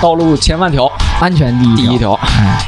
[0.00, 2.12] 道路千万条，安全第一第一条。
[2.22, 2.58] 哎，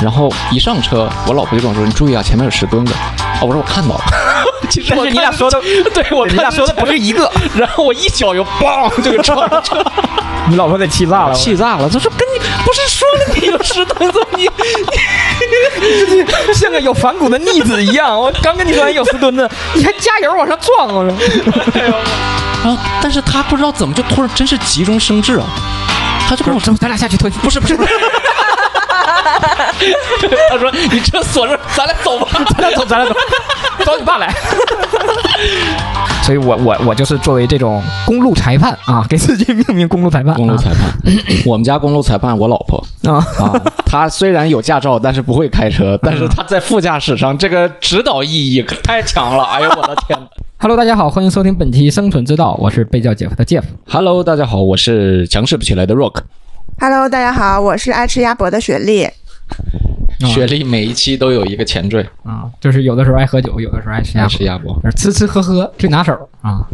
[0.00, 4.04] 然后一上车，我老婆就跟我说：“你注意啊，前面有石墩子。”啊，我说我看到了。
[4.70, 5.60] 其实但是你俩说的，
[5.92, 9.84] 对我你俩说的不是一个， 然后我一脚油梆就给撞上车，
[10.48, 11.34] 你老婆得气炸了。
[11.34, 11.88] 气炸了。
[11.88, 14.48] 她说：“跟你不是说了你有石墩子，你
[16.48, 18.18] 你像个有反骨的逆子一样。
[18.18, 21.14] 我刚跟你说完有石墩子，你还加油往上撞，我说。
[22.64, 25.44] 啊！”但是他不知道怎么就突然真是急中生智啊，
[26.28, 27.30] 他就跟我说，咱俩下去推。
[27.30, 27.92] 不是不是不是。
[30.50, 32.26] 他说：“你车锁着，咱俩走吧。
[32.56, 33.14] 咱俩走，咱俩走，
[33.84, 34.32] 找你爸来。
[36.22, 40.34] 所以我我我就是作为这种公路裁判啊，给自己命名公路裁判。
[40.34, 40.90] 公路裁判，
[41.44, 43.52] 我们家公路裁判我老婆啊啊，
[43.84, 49.44] 她虽然有驾照，但是不会开车，但是她在副驾驶上这个指导意义可太强了。
[49.44, 50.26] 哎呦我的天哪
[50.64, 53.62] Hello，大家好，欢迎收听本期《生存之道》，我是被叫姐夫的 Jeff。
[53.86, 56.22] ！Hello，大家好，我是强势不起来的 Rock。
[56.78, 59.06] Hello，大家好，我是爱吃鸭脖的雪莉。
[60.26, 64.80] 雪莉每一期都有一个前缀，啊，就是有的时候爱喝酒，有的时候爱吃鸭吃鸭脖。
[64.96, 66.66] 吃吃喝喝最拿手啊。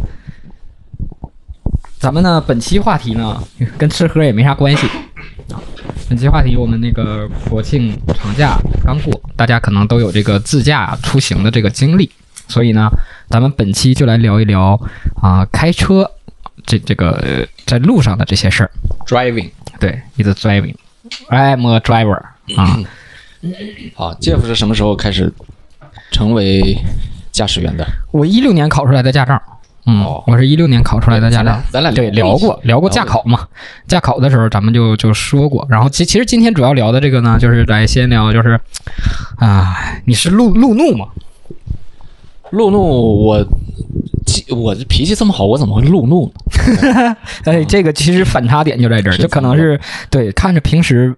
[1.99, 3.43] 咱们呢，本期话题呢
[3.77, 4.87] 跟吃喝也没啥关系
[5.53, 5.59] 啊。
[6.09, 12.09] 本期话题我们那个国庆长假刚过，大家可能都有这个自驾出行的这个经历，
[12.51, 12.91] 所以呢，
[13.29, 14.79] 咱们本期就来聊一聊
[15.23, 16.11] 啊、开车
[16.67, 18.71] 这这个、呃在路上的这些事儿。
[19.07, 22.21] Driving，对，is driving，I'm a driver
[22.57, 22.79] 啊。
[23.95, 25.33] 好，Jeff 是什么时候开始
[26.11, 26.77] 成为
[27.31, 27.87] 驾驶员的？
[28.11, 29.41] 我一六年考出来的驾照，
[29.87, 31.59] 嗯，哦我是一六年考出来的驾照。
[31.71, 33.47] 咱俩对聊过聊过驾考嘛，
[33.87, 35.65] 驾考的时候咱们就就说过。
[35.71, 38.61] 然后其其实今天主要聊的这个呢，就是来先聊就是
[39.39, 41.07] 啊，你是路路怒吗？
[42.51, 43.47] 路怒，我
[44.51, 46.33] 我这脾气这么好，我怎么会路怒
[46.83, 47.17] 呢？
[47.45, 49.81] 哎，这个其实反差点就在这儿，就可能是
[50.11, 51.15] 对看着平时。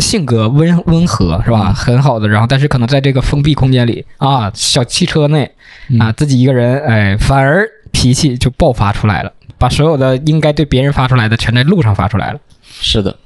[0.00, 1.72] 性格温温和是吧？
[1.72, 5.50] 很好的，然后但是可能在这个封闭空间里啊，小汽车内
[5.98, 12.38] 啊，自己一个人，哎，反而脾气就爆发出来了，把所有的应该对别人发出来的全在路上发出来了。
[12.62, 13.16] 是的，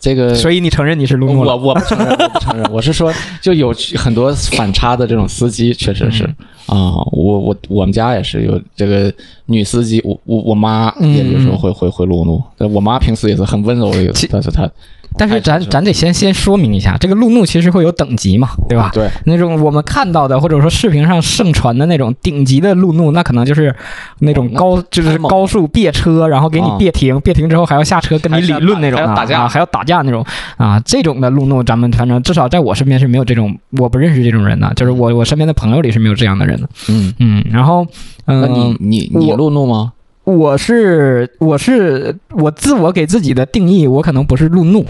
[0.00, 1.56] 这个所以你承认你是路怒我了？
[1.56, 2.72] 我不承认，我不承认。
[2.72, 6.24] 我是说，就有很多反差的这种司机，确实是
[6.66, 9.12] 啊、我我我们家也是有这个
[9.46, 14.70] 女司机，我我我妈也有时候会会会路怒，但我妈平时也是很温柔的一个，但是她
[15.18, 18.90] 但是咱咱得先先说明一下，这个路怒其实会有等级嘛，对吧？
[18.94, 23.74] 对那种我们看到的或者说视频上盛传的那种顶级的路怒，那可能就是
[24.20, 30.24] 那种哦那高、就是高速别车，然后给你啊别停，别停之后还要下车跟你理论那种啊还要打架啊还要打架那种
[30.56, 36.68] 啊，这种的路怒，咱们反正至少在我身边是没有这种，我不认识这种人的，就是我我身边的朋友里是没有这样的人的。
[36.88, 37.86] 嗯，嗯，然后
[38.26, 39.92] 嗯、那你你你路怒吗？
[40.28, 44.84] 我是我是我自我给自己的定义，我可能不是路怒，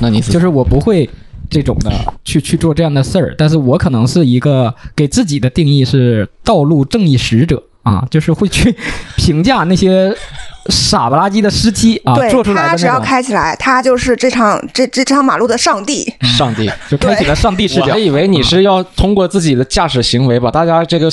[0.00, 0.32] 那你是？
[0.32, 1.08] 就是我不会
[1.48, 1.92] 这种的
[2.24, 8.74] 去去做这样的事儿，但是我可能是一个给自己的定义是道路正义使者啊，就是会去
[9.16, 10.14] 评价那些
[10.68, 16.12] 傻不拉几的司机啊对做出来他只要开起来，他就是这场这这这场马路的上帝。
[16.38, 21.10] 上帝， 就开启了上帝视角我还以为你是要通过自己的驾驶行为把大家这个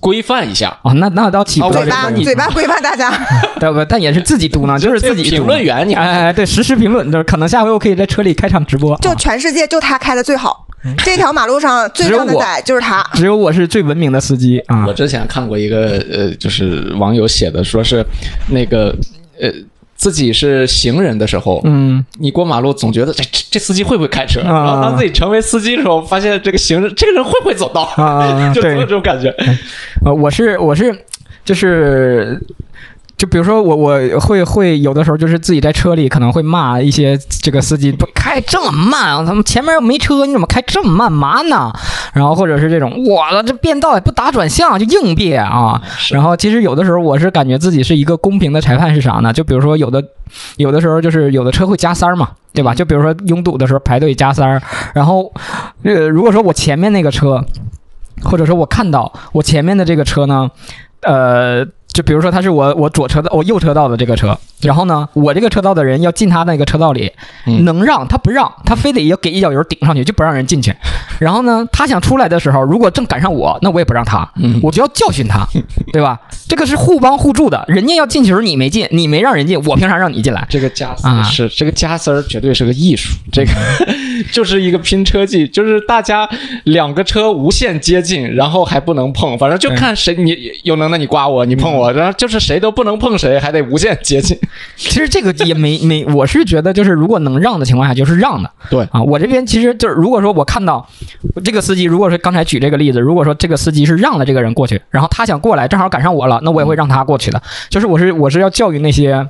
[0.00, 0.68] 规范一下。
[0.82, 3.10] 啊，那那倒起不到嘴巴嘴巴规范大家，
[3.58, 3.82] 对不？
[3.86, 10.63] 但也是自己嘟囔，就是自己评论员你哎哎，哎对，实时评论，就是可能下回我可以在车里开场直播，啊就全世界就他开的最好。
[11.04, 13.02] 这条马路上最只有我靓的仔就是他。
[13.14, 14.92] 只有我是最文明的司机啊我。
[14.92, 18.04] 之前看过一个呃，就是网友写的，说是
[18.48, 18.94] 那个
[19.40, 19.50] 呃，
[19.96, 29.34] 自己是行人的时候，嗯，你过马路总觉得这这这司机会不会开车，啊然后当自己成为司机的时候，发现这个行人这个人会不会走道，啊 就总有这种感觉。
[30.04, 30.94] 呃，我是我是
[31.44, 32.40] 就是
[33.16, 41.72] 就比如说我我会会有的时候就是自己在车里可能会骂一些这个司机不开这么慢啊，他们前面又没车，你怎么开这么慢嘛呢？
[42.12, 45.80] 然后或者是这种我的这变道也不打转向就硬变啊。
[46.10, 49.32] 然后其实有的时候我是感觉自己是一个公平的裁判是啥呢？
[49.32, 50.02] 就比如说有的
[50.56, 52.30] 有的时候就是有的车会加塞儿嘛。
[52.54, 52.72] 对吧？
[52.72, 54.62] 就比如说拥堵的时候排队加塞儿，
[54.94, 55.32] 然后，
[55.82, 57.44] 呃，如果说我前面那个车，
[58.22, 60.48] 或者说我看到我前面的这个车呢，
[61.00, 67.10] 呃，就比如说他是我我左车道我右车道的这个车，然后呢，我这个车道的人要进他那个车道里，
[67.46, 70.74] 嗯能让他不让，他非得要给一脚油顶上去，就不让人进去。
[71.20, 75.46] 然后呢，他想出来的时候，如果正赶上我，那我也不让他，嗯我就要教训他，
[75.92, 76.20] 对吧？
[76.48, 80.44] 这个是互帮互助的，人家要进球你没进，你没让人进，我凭啥让你进来？
[80.50, 83.50] 这个加丝啊是、这个加丝儿绝对是个艺术，这个
[84.32, 86.28] 就是一个拼车技，就是大家
[86.64, 94.38] 两个车无限接近，然后还不能碰，反正就看谁你有能耐你刮我，你碰我，然后就是谁都不能碰谁，还得无限接近。
[94.76, 98.50] 其实这个也没没，我是觉得就是如果能让的情况下，就是让的。
[98.70, 100.86] 对啊，我这边其实就是如果说我看到
[101.44, 107.42] 这个司机，如果说刚才举这个例子，如果说这个司机是让了这个人过去，然后他想过来，正好赶上我了，那我也会让他过去的。
[107.68, 109.26] 就是我是我是要教育那些。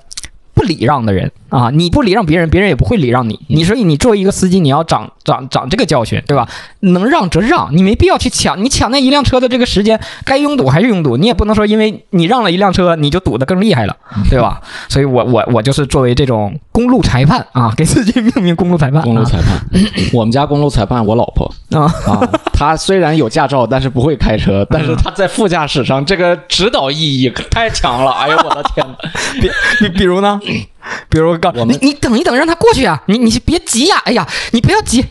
[0.56, 3.38] 不礼让的人啊，你不礼让别人，别人也不会礼让你。
[3.46, 6.48] 你所以你作为一个司机，你要长长长这个教训，对吧？
[6.80, 8.60] 能让则让，你没必要去抢。
[8.62, 13.96] 你抢那一辆车的这个时间，该拥堵还是拥堵，你也不能说因为你让了一辆车，你就堵得更厉害了，
[14.28, 14.60] 对吧？
[14.88, 19.00] 所以我我我就是作为这种公路裁判啊，给自己命名公路裁判。
[19.02, 19.62] 公路裁判，
[20.12, 28.10] 我们家公路裁判我老婆啊啊，她虽然有驾照，但是不会开车，但是她在副驾驶上这个指导意义可太强了。
[28.10, 28.96] 哎呦我的天 哪！
[29.40, 29.48] 比
[29.78, 30.40] 比比如呢？
[31.08, 33.00] 比如告你你等一等，让他过去啊！
[33.06, 35.04] 你你别急呀、哎呀，你不要急，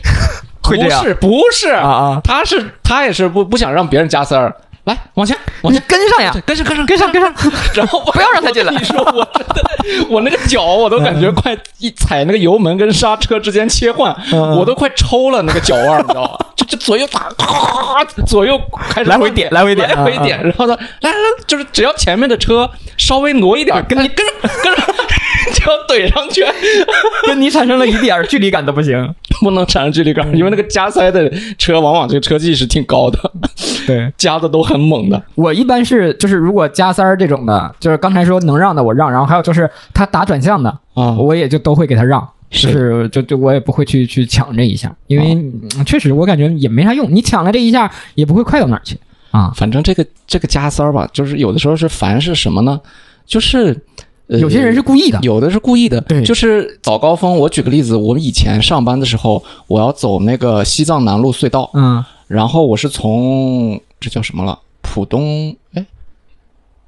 [0.62, 2.20] 会这样不是不是啊啊！
[2.22, 4.54] 他是他也是不不想让别人加塞儿，
[4.84, 7.32] 来往前往前，跟上呀，跟上跟上跟上跟上，
[7.74, 16.38] 然后不要让他进来你说，我真的，我那个脚我都感觉快一踩那个油门跟刹车之间切换，嗯我都快抽了那个脚腕儿，你知道吗？
[16.56, 18.60] 这这左右打，咔 左右
[18.90, 24.82] 开始来回点来回点来回点，然后呢，来来来，就是只要前面的车稍微挪一点，跟你跟上跟着
[25.54, 26.44] 就要怼上去，
[27.26, 29.14] 跟你产生了一点儿距离感都不行。
[29.40, 33.18] 不能产生距离感，因为那个加塞的车往往这个车技是挺高的，
[33.86, 35.20] 对加的都很猛的。
[35.34, 42.26] 我一般是就是如果加塞儿这种的，就是刚才说能让的我让，然后还有就是他打转向的，啊我也就都会给他让。
[42.50, 48.96] 是就是就就我也不会去去抢这一下，因为、嗯确实我感觉也没啥用，你抢了这一下也不会快到哪儿去
[49.32, 49.52] 啊。
[49.56, 52.80] 反正这个这个加塞儿吧，就是有的时候是烦是什么呢？
[53.26, 53.76] 就是、
[54.26, 56.22] 呃、有些人是故意的，有的是故意的，对。
[56.22, 57.36] 就是早高峰。
[57.36, 62.04] 我举个例子，我们以前上班的时候，我要走那个西藏南路隧道，嗯。
[62.26, 64.58] 然后我是从这叫什么了？
[64.80, 65.84] 浦东，哎，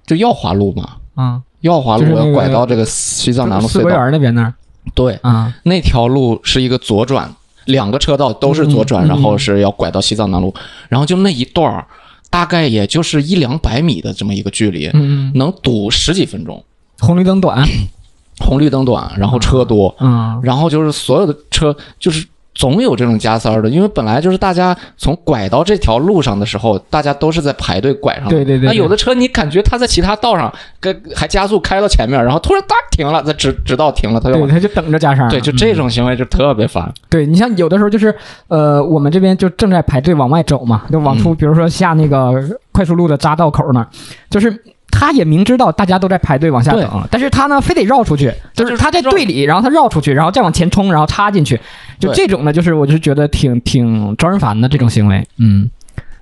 [0.06, 4.54] 就耀华路嘛，嗯，耀华路我要拐到这个西藏南路隧道，园那边那儿。
[4.94, 7.30] 对，啊，那条路是一个左转，
[7.66, 9.08] 两个车道都是左转，嗯嗯。
[9.08, 10.54] 然后是要拐到西藏南路，
[10.88, 11.86] 然后就那一段儿，
[12.30, 16.64] 大概也就是一两百米的这么一个距离，嗯嗯，能堵十几分钟。
[17.00, 17.62] 红绿灯短，
[18.40, 20.38] 红绿灯短，然后车多，嗯。
[20.42, 28.28] 然后就是所有的车就是总有这种加塞儿的，因为本来就是大家从拐到这条路上的时候，大家都是在排队拐上。
[28.28, 28.68] 对对对对。
[28.68, 30.50] 那有的车你感觉它在其他道上
[30.80, 35.56] 跟还加速开到前面，然后突然哒停了，在直直道停了，它就对，往他就等着加上，对，就嗯。
[35.58, 36.90] 这种行为就特别烦。
[37.10, 38.14] 对你像有的时候就是，
[38.48, 41.36] 呃，我们这边就正在排队往外走嘛，就往出，嗯。
[41.36, 42.32] 比如说下那个
[42.72, 43.86] 快速路的匝道口那儿，
[44.30, 44.50] 就是
[44.90, 51.60] 他也明知道大家都在排队往下等，但是他呢非得绕出去，就是他在队里，然后他绕出去，然后再往前冲，然后插进去，
[52.00, 55.68] 就这种呢，就是我就觉得挺挺招人烦的这种行为，嗯，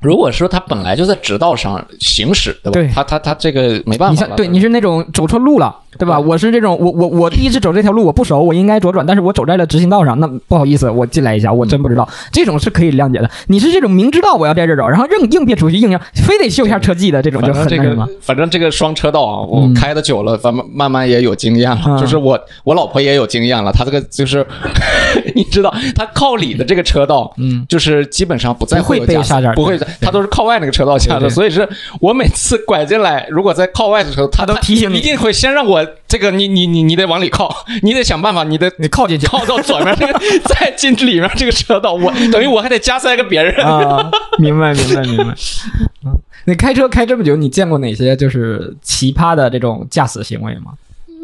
[0.04, 2.72] 如果说他本来就在直道上行驶，对吧？
[2.72, 4.10] 对他他他这个没办法。
[4.10, 6.20] 你像对你是那种走错路了，对吧？
[6.20, 13.30] 我是这种，我我我第一次走这条路我不熟，我应该左转，但是我走在了直行道上，那不好意思，我进来一下，我真不知道，这种是可以谅解的。
[13.46, 18.12] 你是这种明知道我要在这儿走，然后硬硬别出去，硬要非得秀一下车技的这种，就很那什么个，。
[18.20, 21.82] 反正这个双车道啊，我嗯开的久了，咱们慢慢也有经验了。
[21.86, 24.46] 嗯就是我我老婆也有经验了，她这个就是
[25.34, 31.68] 你知道，他靠里的这个车道，嗯，就是基本上不在不会被刹车不会对，她都是靠外那个车道下的，所以是
[32.00, 43.54] 我每次拐进来，如果在靠外的时候，她她都提醒你一定会先让我这个你你你你得往里靠，你得想办法，你得你靠进去靠到左面这个， 再进里面这个车道，我等于我还得加塞个别人。
[43.64, 45.34] 啊，明白明白 明白。
[46.04, 46.12] 嗯，
[46.44, 50.72] 你开车开这么久，你见过哪些就是奇葩的这种驾驶行为吗？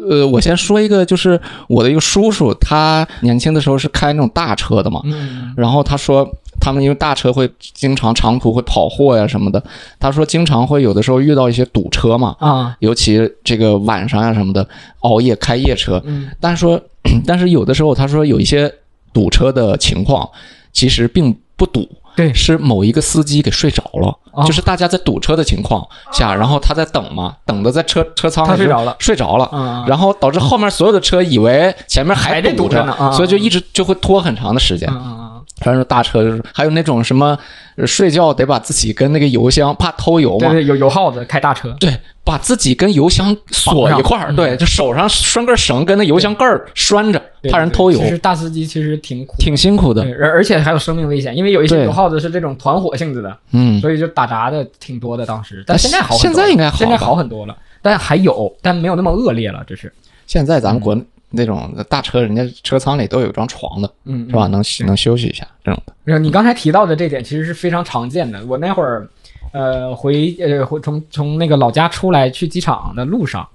[0.09, 5.53] 呃，我先说一个，就是我的一个叔叔，他年轻的时候是开那种大车的嘛，嗯。
[5.55, 6.27] 然后他说
[6.59, 9.63] 他们因为大车会经常长途会跑货呀什么的，
[9.99, 14.67] 他说经常会有的时候遇到一些堵车嘛，啊，尤其这个晚上呀什么的，
[15.01, 16.01] 熬夜开夜车。
[16.05, 16.29] 嗯。
[16.39, 16.81] 但是说，
[17.25, 18.73] 但是有的时候他说有一些
[19.13, 20.27] 堵车的情况，
[20.73, 22.33] 其实并不堵，对。
[22.33, 24.43] 是某一个司机给睡着了，哦。
[24.43, 28.95] 就是大家在堵车的情况下，然后他在等嘛，等的在车车舱里睡着了。
[28.97, 29.47] 睡着了。
[29.51, 34.89] 嗯，然后导致后面所有的车以为前面还在堵堵着呢啊所以就一直就会拖很长的时间。
[34.91, 35.20] 嗯
[35.61, 37.37] 嗯反正大车就是还有那种什么
[37.75, 47.99] 呃睡觉得把自己跟那个油箱怕偷油嘛，对对，有油耗子开大车，对，把自己跟油箱锁一块儿，对，就手上拴根绳跟那油箱盖儿拴着，怕人偷油。
[47.99, 50.03] 其，实大司机其实挺苦，挺辛苦的，。
[50.19, 55.25] 而而且还有生命危险，因为有一些油耗子是这种团伙性质的，嗯，所以就打杂的挺多的。
[55.25, 59.93] 当时，但现在好很多了，现在应该好现在好很多了，但还有，但没有那么恶劣了，这是，
[60.25, 60.97] 现在咱们国
[61.31, 64.47] 那种大车，人家车舱里都有张床的，嗯，是吧？
[64.47, 65.93] 嗯能能休息一下这种的。
[66.03, 68.45] 没有你刚才提到的这点，其实是非常常见的。
[68.45, 69.07] 我那会儿，
[69.51, 73.47] 呃，回呃回从从那个老家出来去机场的路上，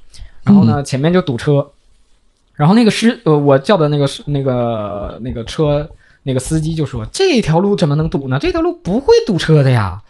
[0.42, 1.66] 然后呢，前面就堵车，
[2.54, 5.88] 然后那个司呃我叫的那个那个那个车
[6.22, 8.38] 那个司机就说：“这条路怎么能堵呢？
[8.40, 10.00] 这条路不会堵车的呀，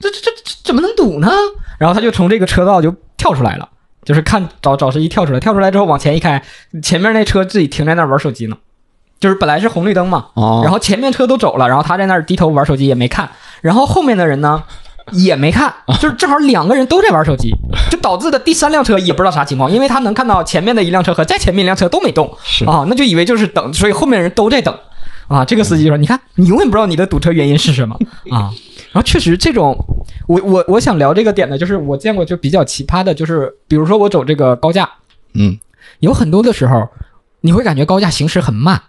[0.00, 1.30] 这这这这怎么能堵呢？”
[1.78, 3.68] 然后他就从这个车道就跳出来了。
[4.04, 6.42] 就是看找找司机跳出来，跳出来之后往前一开，
[6.82, 8.56] 前面那车自己停在那儿玩手机呢，
[9.18, 13.28] 就是本来是红绿灯嘛，哦，然后前面车都走了，然后他在那儿低头玩手机也没看，
[13.62, 14.62] 然后后面的人呢
[15.12, 17.50] 也没看， 就是正好两个人都在玩手机，
[17.90, 22.64] 就导致的第三辆车也不知道啥情况，因为他能看到前面的一辆车和在前面一辆车都没动是。
[22.64, 24.74] 啊，那就以为就是等，所以后面人都在等。
[25.28, 25.44] 啊。
[25.44, 27.96] 这个司机说：“你看，你永远不知道你的堵车原因是什么。
[28.30, 28.50] 啊。”
[28.94, 29.76] 然后确实这种，
[30.28, 34.88] 我我我想聊这个点呢，就是我见过就比较奇葩的，就是比如说我走这个高架，
[35.32, 35.58] 嗯，
[35.98, 36.88] 有很多的时候
[37.40, 38.80] 你会感觉高架行驶很慢，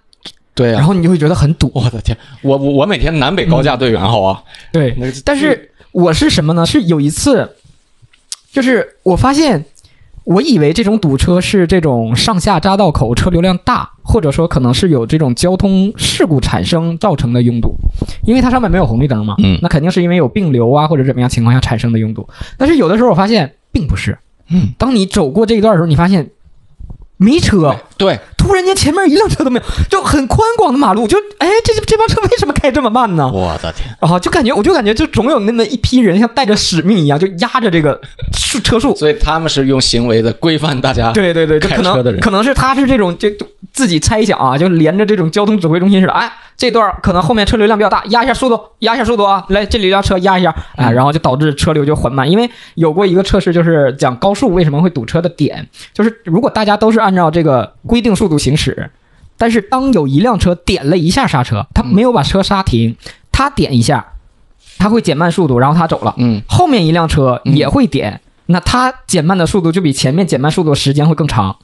[0.54, 1.72] 对呀、然后你就会觉得很堵。
[1.74, 4.96] 我的天，我我我每天南北高架队员好啊，对，
[5.26, 6.64] 但是我是什么呢？
[6.64, 7.56] 是有一次，
[8.54, 9.66] 就是我发现，
[10.26, 17.76] 我以为这种堵车是这种上下匝道口车流量大，或者说可能是有这种交通事故产生造成的拥堵，
[18.24, 19.60] 因为它上面没有红绿灯嘛，嗯。
[19.62, 22.28] 那肯定是因为有并流啊或者怎么样情况下产生的拥堵。
[22.58, 24.18] 但是有的时候我发现并不是，
[24.50, 26.28] 嗯，当你走过这一段的时候，你发现
[27.18, 33.28] 没车，对，突然间前面一辆车都没有，就很宽广的马路，就哎，这这帮车为什么开这么慢呢？
[33.34, 38.00] 我的天，然后就感觉，我就感觉，就总有那么一批人像带着使命一样，就压着这个
[38.38, 38.96] 数车速。
[38.96, 52.30] 所以他们是用行为的规范大家，对对对，就可开车的人能可能是他是这种就就自己猜想啊，就连着这种交通指挥中心似的，哎，这段可能后面车流量比较大，压一下速度，压一下速度啊，来这里一辆车压一下，哎，然后就导致车流就缓慢。
[52.30, 58.92] 因为有过一个测试，就是讲高速为什么会堵车的点，就是如果大家都是按照这个规定速度行驶，
[59.38, 62.96] 但是当有一辆车点了一下刹车，他没有把车刹停，
[63.32, 64.14] 他点一下，
[64.78, 66.14] 他会减慢速度，然后他走了。
[66.18, 71.58] 嗯，后面一辆车也会点，那他减慢的速度就比前面减慢速度的时间会更长，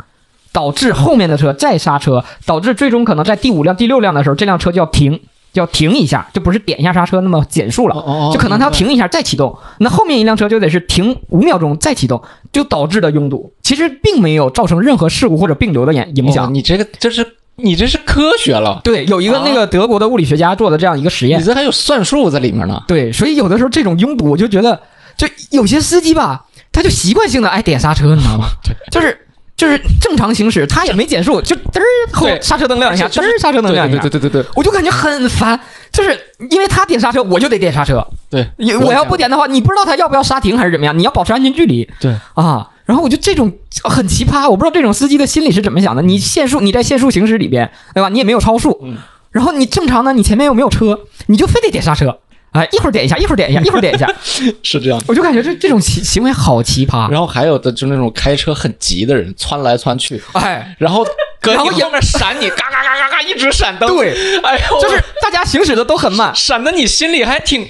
[0.52, 5.20] 导致后面的车再刹车，导致最终可能在第五辆、第六辆的时候，这辆车就要停，就
[5.54, 7.96] 要停一下，就不是点一下刹车那么减速了。
[8.34, 13.54] 就可能它要停一下再启动，那后面一辆车就得是停五秒钟再启动，就导致的拥堵。
[13.62, 16.48] 其实并没有造成任何事故或者并流的影影响。
[16.48, 17.26] 哦你这个这是
[17.58, 22.82] 你这是科学了，对，有一个那个德国的物理学家做的这样一个实验你，这还有算术在里面呢。
[22.88, 24.80] 对，所以有的时候这种拥堵，我就觉得，
[25.16, 28.46] 就有些司机吧，他就习惯性的爱点刹车，你知道吗？
[28.90, 29.28] 就是
[29.62, 32.42] 就是正常行驶，他也没减速，就嘚儿后对。
[32.42, 35.60] 刹车灯亮一下，嘚儿刹车灯亮一下，对对对对对我就感觉很烦，
[35.92, 38.50] 就是因为他点刹车，我就得点刹车，对。
[38.58, 41.88] 你我要不点的话，你不知道他要不要刹停还是怎么样，你要保持安全距离。
[42.00, 42.68] 对，啊。
[42.86, 43.54] 然后我就这种
[43.84, 46.02] 很奇葩，我不知道这种司机的心里是怎么想的。
[46.02, 48.10] 你限速，你在限速行驶里边，对吧？
[48.10, 48.98] 你也没有超速，嗯。
[49.30, 52.18] 然后你正常呢，你前面又没有车，你就非得点刹车，
[52.52, 54.08] 哎，一会儿点一下，一会儿点一下，一会儿点一下，
[54.62, 55.06] 是这样的。
[55.08, 57.10] 我就感觉这这种行行为好奇葩。
[57.10, 61.06] 然后还有的就那种开车很急的人，窜来窜去，哎，然后
[61.42, 63.96] 搁然后后面闪你，嘎嘎嘎嘎嘎一直闪灯。
[63.96, 67.66] 对，哎呦，就是大家行驶的都很慢，闪的你心里还挺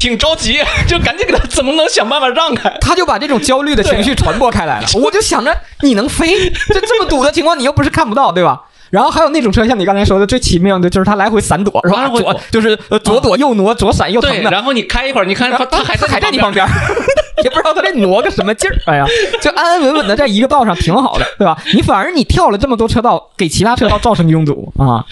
[0.00, 0.58] 挺着急，
[0.88, 2.70] 就赶紧给他怎么能想办法让开。
[2.80, 4.86] 他就把这种焦虑的情绪传播开来了。
[4.94, 8.62] 我就想着你能飞，这这么堵的情况你又不是看不到，对吧？
[8.92, 12.10] 然后还有那种车，像你刚才说的最奇妙的就是它来回闪躲，是吧？
[12.10, 14.50] 左就是呃左躲右挪，左闪右对，腾的。
[14.50, 16.78] 然后你开一会儿，你看它它还在还在你旁边，边，
[17.42, 18.76] 也不知道它在挪个什么劲儿。
[18.84, 19.06] 哎呀，
[19.40, 21.56] 就安安稳稳的在一个道上挺好的，对吧？
[21.72, 25.02] 你反而你跳了这么多车道，给其他车道造成拥堵啊。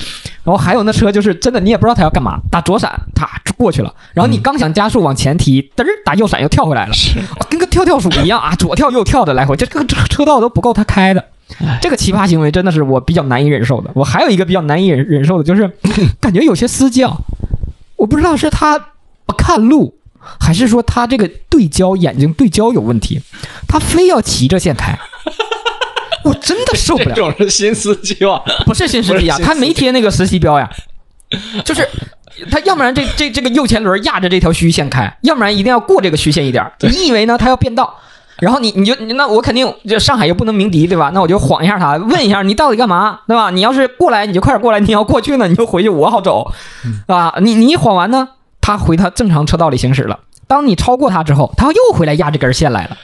[0.45, 6.93] 然后还有那车就是真的，你也不知道他要干嘛，打左闪，他过去了，然后你刚想加速往前提，嘚儿打右闪又跳回来了，
[7.49, 11.25] 跟个跳跳鼠一样啊，左跳右跳的来回，这个车车道都不够他开的。
[11.81, 13.91] 这个奇葩行为真的是我比较难以忍受的。
[13.95, 15.71] 我还有一个比较难以忍忍受的，就是
[16.21, 17.17] 感觉有些司机啊，
[17.97, 18.79] 我不知道是他
[19.27, 19.95] 不看路，
[20.41, 23.21] 还是说他这个对焦眼睛对焦有问题，
[23.69, 24.99] 他非要骑着线开，
[26.25, 27.23] 我真的受不了这。
[27.23, 28.43] 种是新司机吧？
[28.65, 30.71] 不是新司机啊，他没贴那个实习标呀，
[31.65, 31.87] 就是
[32.51, 36.65] 他要不然这这这个右前轮压着这条虚线开，要不然一定要过这个虚线一点。
[36.81, 37.37] 你以为呢？
[37.37, 37.95] 他要变道。
[38.41, 41.11] 然后你你就那我肯定就上海又不能鸣笛对吧？
[41.15, 43.51] 那我就晃一下他，问一下你到底干嘛对吧？
[43.51, 46.51] 你要是过来你就快点过来，你要过去呢你就回去我好走，
[47.07, 48.29] 啊你你一晃完呢，
[48.61, 50.19] 他回他正常车道里行驶了。
[50.47, 52.97] 当你超过他之后，他又回来压这根线来了，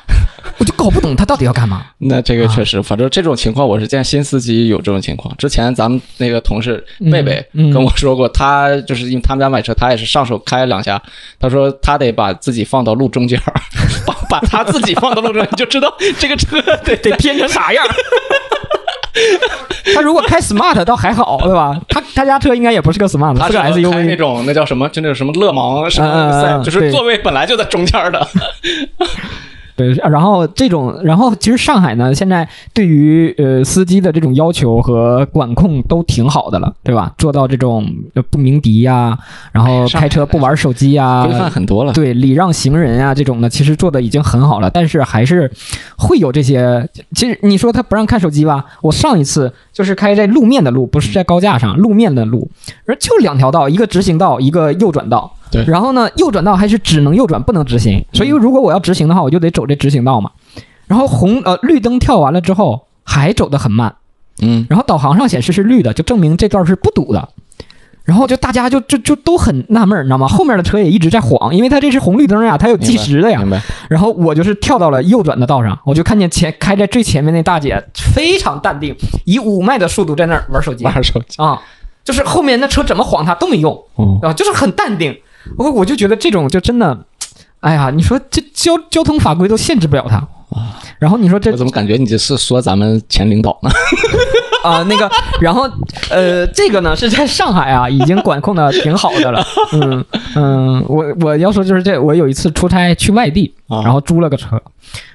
[0.58, 1.80] 我就搞不懂他到底要干嘛。
[1.98, 5.32] 那这个确实，反正这种情况我是见新司机有这种情况。
[5.36, 11.00] 之前咱们那个同事贝贝嗯跟我说过，他就是因为他们家买车，他也是上手开两下，
[11.38, 13.54] 他说他得把自己放到路中间儿，
[14.06, 17.84] 把 把他自己放到路中间，你就知道这个车得得偏成啥样。
[19.94, 21.74] 他如果开 smart 倒还好，对吧？
[21.88, 24.16] 他他家车应该也不是个 smart，是个他是开那 SUV。
[24.16, 28.26] 种那叫什么，就那种什么勒芒什么就是座位本来就在中间儿的。
[29.76, 37.12] 对，然后这种，然后其实上海呢，现在对于呃司机的这种要求和管控都挺好的了，对吧？
[37.18, 39.16] 做到这种呃不鸣笛呀、
[39.52, 41.92] 然后开车不玩手机呀、规范很多了。
[41.92, 45.50] 对礼让行人啊这种的，其实做的已经很好了，但是还是
[45.98, 46.88] 会有这些。
[47.14, 52.48] 其实你说他不让看手机吧，我上一次就是开在路面的路，不是在高架上，路面的路，
[52.86, 55.34] 而就两条道，一个直行道，一个右转道。
[55.64, 58.04] 对然后呢，右转道还是只能右转，不能直行。
[58.12, 60.30] 所以如果我要直行的话，我就得走这直行道嘛。
[60.86, 63.94] 然后红呃绿灯跳完了之后，还走得很慢。
[64.42, 67.28] 嗯，然后导航上显示是绿的，就证明这段是不堵的。
[68.04, 70.28] 然后就大家就就就都很纳闷儿，你知道吗？
[70.28, 73.40] 后面的车也一直在晃，因为它这是红绿灯呀，它有计时的呀。
[73.40, 73.60] 明白。
[73.88, 78.94] 然后我就是跳到了右转的道上，我就看见前开在最前面那大姐非常淡定，
[79.24, 81.42] 以五迈的速度在那儿玩手机玩手机。
[81.42, 81.60] 啊，
[82.04, 85.18] 就是后面那车怎么晃她都没用嗯，啊，就是很淡定。
[85.56, 86.98] 我我就觉得这种就真的，
[87.60, 90.26] 哎呀，你说这交交通法规都限制不了他。
[90.98, 93.70] 然后你说这我怎么感觉你这是说咱们前领导呢？
[94.64, 95.10] 啊、那个，
[95.40, 95.68] 然后
[96.08, 99.44] 呃，这个呢是在上海啊，已经管控的挺好的了。
[99.72, 104.60] 嗯嗯，我我要说就是这，我有一次出差去外地，啊然后租了个车，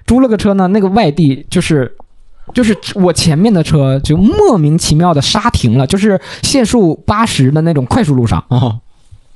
[0.05, 1.95] 租了个车呢，那个外地就是。
[2.53, 8.75] 就是我前面的车就莫名其妙的刹停了，就是限速八十的那种快速路上，啊，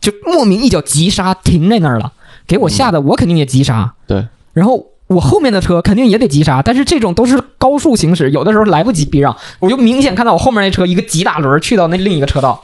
[0.06, 2.14] 就莫名一脚急刹停在那儿了，
[2.46, 3.92] 给我吓得我肯定也急刹。
[4.06, 12.64] 对，然后我后面的车肯定也得急刹，但是这种都是高速行驶，有的时候来不及避让，我就明显看到我后面那车一个急打轮去到那另一个车道，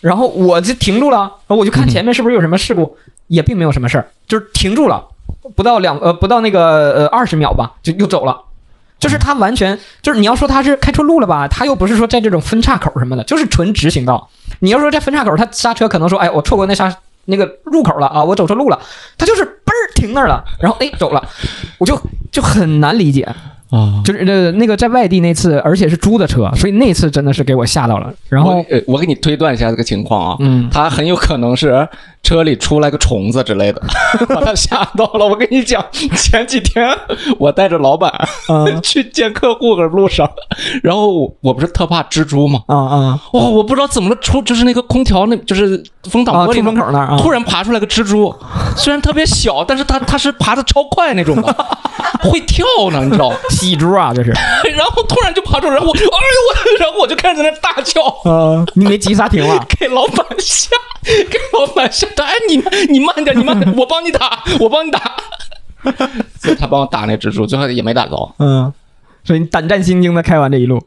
[0.00, 5.04] 然后我就停住了，然后我就看前面是不是有什么事故，也并没有什么事儿，就是停住了，
[5.54, 8.40] 不到两呃不到那个呃二十秒吧，就又走了。
[8.98, 14.28] 就是他完全就是你要说他是开错路了吧，他又不是说在这种分岔口什么的，就是纯直行道。
[14.58, 16.94] 你要说在分岔口他刹车，可能说哎我错过那刹
[17.26, 18.78] 那个入口了啊，我走错路了，
[19.16, 21.22] 他就是嘣儿停那儿了，然后哎走了，
[21.78, 21.98] 我就
[22.32, 23.22] 就很难理解。
[23.22, 24.02] 啊。
[24.04, 28.12] 就是那那个在外地那次，而且是租的车，所以那次真的是给我吓到了。
[28.28, 31.86] 然后我呃，我给你推断一下这个情况啊，嗯他很有可能是
[32.22, 33.82] 车里出来个虫子之类的，
[34.28, 35.26] 把他吓到了。
[35.26, 35.84] 我跟你讲，
[36.16, 36.88] 前几天
[37.38, 38.12] 我带着老板、
[38.48, 38.80] 嗯。
[38.82, 40.28] 去见客户的路上，
[40.82, 43.20] 然后我我不是特怕蜘蛛嘛，啊啊。
[43.32, 48.34] 哇、我不知道怎么了，出就是那个空调那就是风挡玻璃门口那儿啊，突然爬出来个蜘蛛，
[48.76, 51.54] 虽然特别小， 但是它它是爬的超快那种的，
[52.22, 53.32] 会跳呢，你知道？
[53.50, 54.30] 喜猪啊，这是。
[54.30, 58.02] 然后突然就爬出来，然后我哎呦我，然后我就开始在那大叫。
[58.30, 60.70] 啊，你没急刹停了给老板吓，
[61.04, 62.24] 给老板吓的。
[62.24, 62.56] 哎，你
[62.92, 65.00] 你慢点，你慢点，我帮你打，我帮你打。
[66.38, 68.34] 所以他帮我打那蜘蛛，最后也没打着。
[68.38, 68.72] 嗯，
[69.24, 70.82] 所以你胆战心惊的开完这一路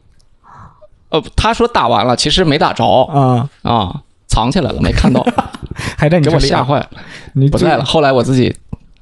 [1.09, 5.25] 呃，他说打完了，其实没打着啊，啊，藏起来了，没看到，
[5.97, 6.89] 还在你给我吓坏了，
[7.33, 7.83] 你不在了。
[7.83, 8.55] 后来我自己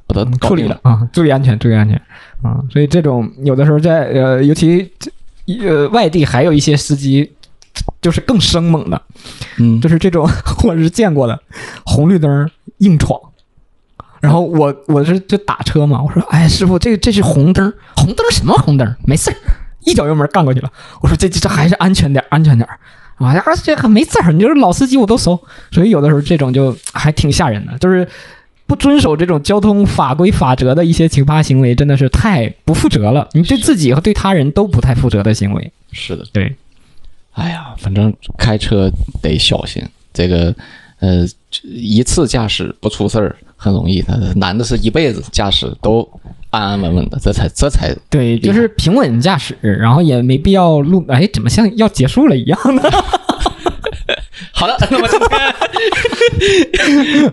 [0.08, 0.80] 把它处理了。
[0.84, 1.96] 啊，注意安全，注意安全
[2.42, 2.60] 啊！
[2.72, 4.92] 所以这种有的时候在呃，尤其
[5.64, 7.32] 呃外地还有一些司机
[8.02, 9.02] 就是更生猛的，
[9.58, 10.28] 嗯，就是这种
[10.64, 11.40] 我是见过的，
[11.86, 13.20] 红绿灯硬闯。
[14.20, 18.96] 然后我我是就打车嘛，我说哎师傅这这是红灯，红灯什么红灯？
[19.06, 19.36] 没事儿，
[19.86, 20.72] 一脚油门干过去了。
[21.02, 22.80] 我说这这这还是安全点儿，安全点儿。
[23.18, 25.40] 啊呀，这还没事儿，你就是老司机我都熟，
[25.72, 28.08] 所以有的时候这种就还挺吓人的，就是
[28.66, 33.28] 不遵守这种交通法规法则的一些奇葩行为，真的是太不负责了。
[33.34, 35.72] 你对自己和对他人都不太负责的行为。
[35.92, 36.26] 是的。
[36.32, 36.56] 对，
[37.34, 38.92] 哎呀，反正开车
[39.22, 39.82] 得小心。
[40.14, 40.54] 这个
[41.00, 41.26] 呃，
[41.64, 46.08] 一次驾驶不出事儿很容易，他难的是一辈子驾驶都
[46.50, 52.84] 安安稳稳的，这才这才对，就是平稳驾驶，然后也没必要录，哎，怎么像要结束了一样呢？
[54.54, 55.20] 好的，那么今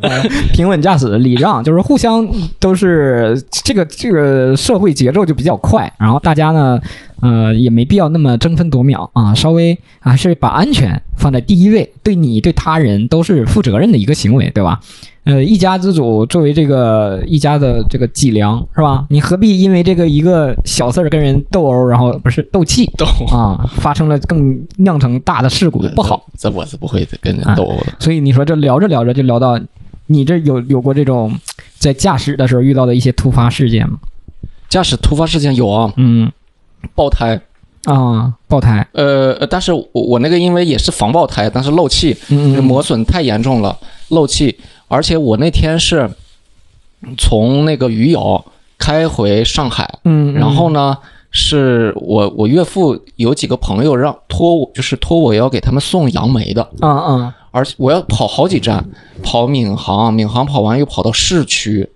[0.01, 2.27] 天平稳驾驶、礼让，就是互相
[2.59, 6.81] 都是这个这个社会节奏就比较快，然后大家呢，
[7.21, 14.81] 呃，也没必要那么争分夺秒啊，稍微还是把安全放在第一位，对你对他人都是负责任的一个行为，对吧？
[15.25, 19.05] 呃，一家之主作为这个一家的这个脊梁是吧？
[19.11, 26.25] 你何必因为这个一个小事儿跟人斗殴，然后不是斗气斗啊， 发生了更酿成大的事故，不好。
[26.39, 27.93] 这我是不会跟人斗殴的。
[27.99, 29.61] 所以你说这聊着聊着就聊到，
[30.07, 31.39] 你这有有过这种
[31.77, 33.99] 在驾驶的时候遇到的一些突发事件吗？
[34.71, 36.31] 驾驶突发事件有啊，嗯
[36.95, 37.41] 爆胎，
[37.85, 46.11] 啊，爆胎，呃，呃但是我我那个因为也是防爆胎，但是漏气，嗯就磨损太严重了，漏气，而且我那天是
[47.17, 48.45] 从那个余姚
[48.79, 50.97] 开回上海，嗯，然后呢，
[51.31, 57.35] 是我我岳父有几个朋友让托我，就是托我要给他们送杨梅的，啊啊。
[57.51, 58.85] 而且我要跑好几站，
[59.23, 61.89] 跑闵行，闵行跑完又跑到市区，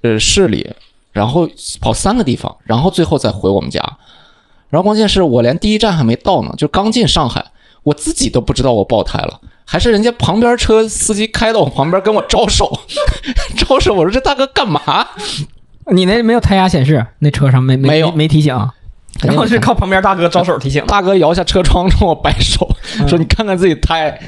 [0.00, 0.68] 呃市里，
[1.16, 1.48] 然后
[1.80, 3.80] 跑三个地方，然后最后再回我们家。
[4.68, 7.42] 然后关键是我连第一站还没到呢，就刚进上海，
[7.84, 12.70] 我自己都不知道我爆胎了，还是人家旁边车司机开到我旁边跟我招手，
[13.56, 14.80] 招手，我说这大哥干嘛？
[15.90, 18.54] 你那没有胎压显示，那车上没没没有没提醒，
[19.22, 20.84] 然后是靠旁边大哥招手提醒。
[20.86, 22.68] 大哥摇下车窗冲我摆手，
[23.00, 24.18] 嗯说你看看自己胎，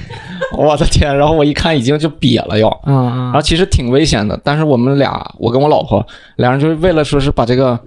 [0.56, 1.16] 我的天！
[1.16, 2.68] 然后我一看已经就瘪了要。
[2.86, 6.04] 嗯嗯然后其实挺危险的，但是我们俩，我跟我老婆
[6.36, 7.78] 俩人就是为了说是把这个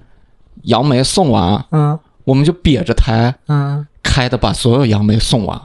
[0.63, 5.59] 杨梅送完，嗯我们就瘪着胎嗯，开的，把所有杨梅送完。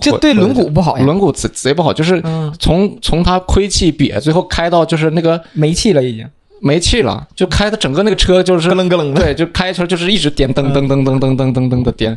[0.00, 6.28] 这对轮毂不好呀，轮毂贼贼不好，就是嗯从从它亏气瘪，最后开到就是那个没气了已经。
[6.60, 9.20] 没气了，就开的整个那个车就是咯楞咯楞的。
[9.20, 12.16] 对，就开出来就是一直颠噔噔噔噔噔噔噔噔的颠，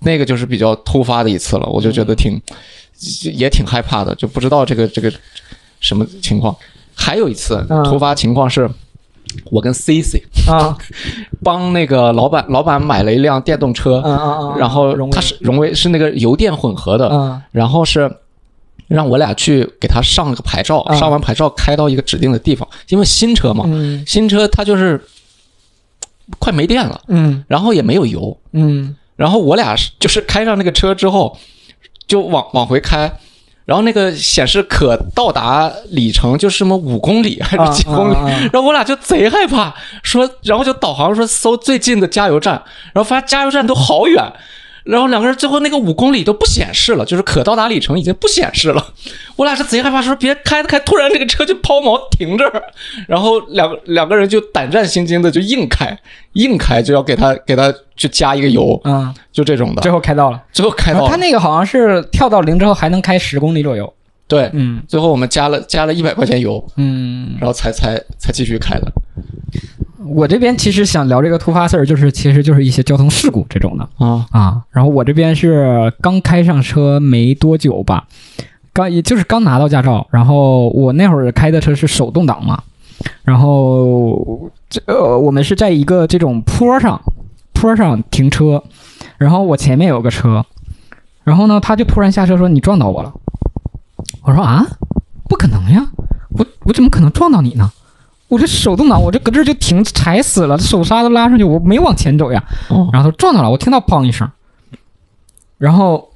[0.00, 2.40] 那个就是比较突发的一次了，我就觉得挺
[3.32, 5.12] 也挺害怕的，就不知道这个这个
[5.80, 6.54] 什么情况。
[6.94, 7.82] 还有一次嗯。
[7.84, 8.70] 突发情况是，
[9.50, 10.76] 我跟 C C 啊
[11.42, 14.00] 帮那个老板，老板买了一辆电动车，
[14.58, 15.14] 然后荣威。
[15.14, 17.42] 他是荣威是那个油电混合的，嗯。
[17.50, 18.10] 然后是
[18.88, 24.04] 让我俩去给他上个牌照，嗯上完牌照开到一个指定的地方，因为新车嘛，嗯。
[24.06, 25.02] 新车它就是
[26.38, 27.44] 快没电了，嗯。
[27.48, 28.94] 然后也没有油，嗯。
[29.16, 31.38] 然后我俩是就是开上那个车之后，
[32.06, 33.10] 就往往回开。
[33.64, 38.40] 然后那个显示可到达里程就是什么五公里还是几公里，啊啊啊。
[38.52, 44.22] 然后我俩就贼害怕，说，然后就导航说搜最近的加油站，然后发现加油站都好远，
[44.84, 48.86] 然后两个人最后那个五公里都不显示了，就是可到达里程已经不显示了。
[49.36, 52.62] 我俩是贼害怕，说别开开，突然这个车就抛锚停这儿，
[53.08, 55.98] 然后两个两个人就胆战心惊的就硬开，
[56.34, 60.42] 硬开就要给他给他去加一个油，嗯，就这种的最，后开到了。
[60.52, 63.92] 最后开到了，他那个好像是跳到零之后还能开十公里左右。
[64.26, 68.92] 对，嗯最后我们加了加了一百块钱油，嗯，然后才才才继续开的。
[70.06, 73.88] 我这边其实想聊这个突发事儿，就是其实就是一些交通事故这种的。
[73.98, 74.26] 啊。
[74.30, 74.62] 啊。
[74.70, 78.06] 然后我这边是刚开上车没多久吧，
[78.72, 82.62] 刚也就是刚拿到驾照，然后我那会儿开的车是手动挡嘛，
[83.22, 87.00] 然后这呃我们是在一个这种坡上
[87.52, 88.62] 坡上停车，
[89.16, 90.44] 然后我前面有个车，
[91.22, 93.12] 然后呢他就突然下车说你撞到我了，
[94.22, 94.66] 我说啊？
[95.28, 95.86] 不可能呀，
[96.30, 97.70] 我我怎么可能撞到你呢？
[98.34, 102.42] 我这手动挡，我这搁这儿就停踩死了，手刹都拉上去，我没往前走呀。
[102.68, 102.88] 哦。
[102.92, 104.28] 然后他撞到了，我听到砰一声，
[105.58, 106.10] 然后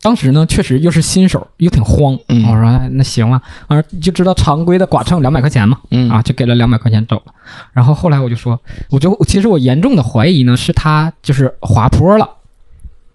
[0.00, 2.18] 当时呢，确实又是新手，又挺慌。
[2.28, 2.44] 嗯。
[2.48, 6.10] 我说哎那行了，啊就知道常规的剐蹭两百块钱嘛，嗯。
[6.10, 7.32] 啊就给了两百块钱走了。
[7.72, 12.28] 然后后来我就说，我就其实我严重的怀疑呢，是他就是滑坡了，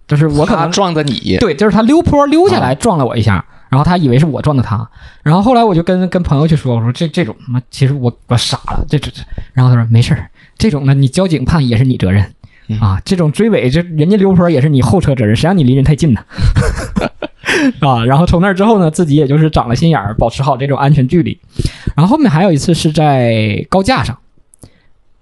[0.08, 4.90] 就是我可他能撞的你，对，就是他溜坡溜下来啊撞了我一下，然后他以为是我撞的他，
[5.24, 9.22] 然后后来我就跟跟朋友去说，我说这这种他妈其实我我傻了，这这这，
[9.54, 12.34] 然后他说没事儿，这种呢你交警判也是你责任。
[12.70, 16.22] 嗯啊，这种追尾，这人家溜坡也是你后车责任，谁让你离人太近呢？
[17.80, 21.40] 啊，然后从那儿之后呢，自己也就是长了心眼儿，保持好这种安全距离。
[21.96, 24.18] 然后后面还有一次是在高架上，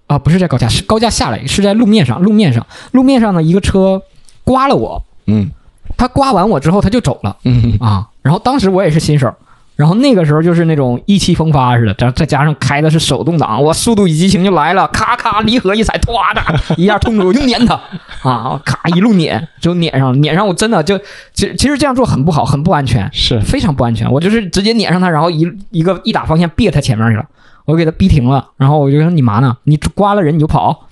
[0.07, 4.01] 啊，不是在高架，是高架下来，是在路面上，路面上，路面上呢一个车
[4.43, 5.51] 刮了我，嗯
[5.97, 9.33] 他刮完我之后他就走了嗯啊，然后当时我也是新手。
[9.75, 16.41] 然后那个时候就是那种意气风发似的，再再加上开的是手动挡，我速度与激情就来了，咔咔离合一踩，唰的
[16.81, 17.77] 一下冲出，我就撵他
[18.23, 20.97] 啊，咔一路撵就撵上了，撵上我真的就
[21.33, 24.09] 其其实这样做很不好，很不安全，是非常不安全。
[24.09, 27.25] 我就是直接撵上他，然后一一个一打方向别他前面去了，
[27.65, 29.57] 我给他逼停了，然后我就说你嘛呢？
[29.65, 30.87] 你刮了人你就跑。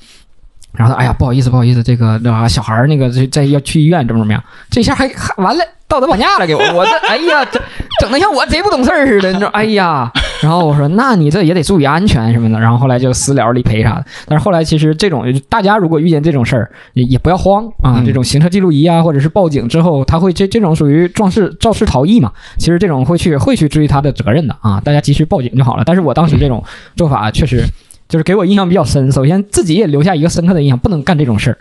[0.76, 4.44] 然后他哎呀，不好意思，不好意思，这个啊，小孩儿那个这这要去医院，怎么怎么样？
[4.70, 7.62] 这下还还完了，道德绑架了，给我，我这 哎呀，这
[8.00, 9.50] 整的像我贼不懂事儿似的，你知道？
[9.54, 14.06] 哎呀，然后我说那你这也得注意安全什么的，然后后来就私聊理赔啥的。
[14.28, 25.84] 但是后来其实这种大家如果遇见这种事儿，也也不要慌啊，嗯这种行车记录仪啊，或者是报警之后，他会这这种属于肇事肇事逃逸嘛，其实这种会去会去追他的责任的啊，大家及时报警就好了。
[25.86, 26.64] 但是我当时这种
[26.96, 27.64] 做法确实
[28.14, 31.58] 就是给我印象比较深，首先自己也留下一个深刻的印象，不能干这种事儿。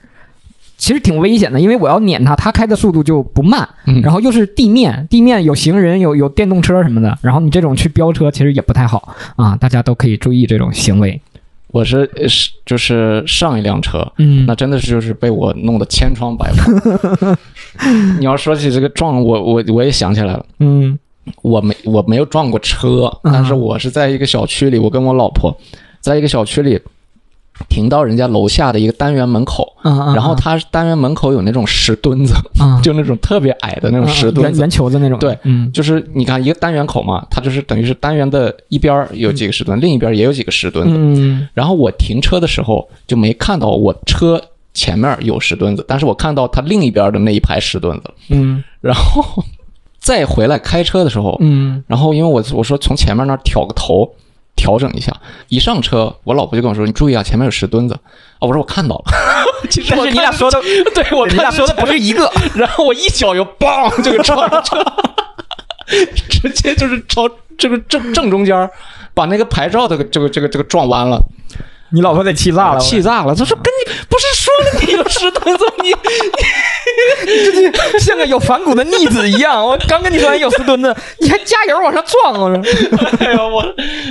[0.77, 11.19] 其实挺危险的，因为我要撵他，他开的速度就不慢，嗯然后又是地面，地面有行人，有有电动车什么的，然后你这种去飙车，其实也不太好啊，大家都可以注意这种行为。
[11.69, 17.35] 我是呃是就是上一辆车，嗯那真的是就是被我弄得千疮百孔。
[18.21, 20.99] 你要说起这个撞，我我我也想起来了，嗯
[21.41, 25.57] 我没我没有撞过车，嗯但是我是在一个小区里，我跟我老婆
[26.03, 26.79] 在一个小区里
[27.69, 34.59] 停到人家楼下的一个单元门口，啊，然后它单元门口有那种石墩子，啊 就那种特别矮的那种石墩子。
[34.59, 40.95] 圆圆球的那种，对嗯就是你看一个单元口嘛，它就是等于是单元的一边有几个石墩，另一边也有几个石墩子。
[40.97, 44.43] 嗯然后我停车的时候就没看到我车
[44.75, 48.11] 前面有石墩子，但是我看到它另一边的那一排石墩子。
[48.31, 49.45] 嗯然后
[50.01, 54.11] 再回来开车的时候，嗯然后因为我我说从前面那儿挑个头
[54.55, 55.13] 调整一下，
[55.49, 57.95] 一上车我老婆就跟我说：“你注意啊，前面有石墩子。”
[58.39, 59.05] 啊，我说我看到了。
[59.71, 60.61] 其实但我是你俩说的，
[60.95, 64.63] 对我你俩说的不是一个， 然后我一脚就嘣就给撞了，
[66.29, 68.69] 直接就是朝这个正正中间
[69.15, 71.21] 把那个牌照这个这个这个这个撞弯了。
[71.95, 73.35] 你老婆得气炸了，气炸了。
[73.35, 74.32] 她说：“跟你不是
[74.81, 79.65] 你有石墩子，你你你像个有反骨的逆子一样。
[79.65, 82.63] 我刚跟你说完有石墩子，你还加油往上撞，我说
[83.21, 83.65] 哎呦我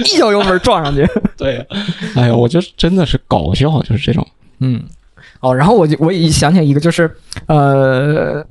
[0.06, 1.08] 一脚油门撞上去。
[1.38, 1.66] 对，
[2.16, 4.26] 哎呀，我觉得真的是搞笑，就是这种。
[4.60, 4.84] 嗯，
[5.40, 7.10] 哦，然后我就我一想起来一个，就是
[7.48, 8.46] 呃，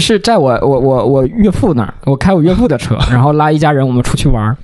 [0.00, 4.56] 是在我我我我岳父那儿，我开我岳父的车，然后拉一家人我们出去玩儿。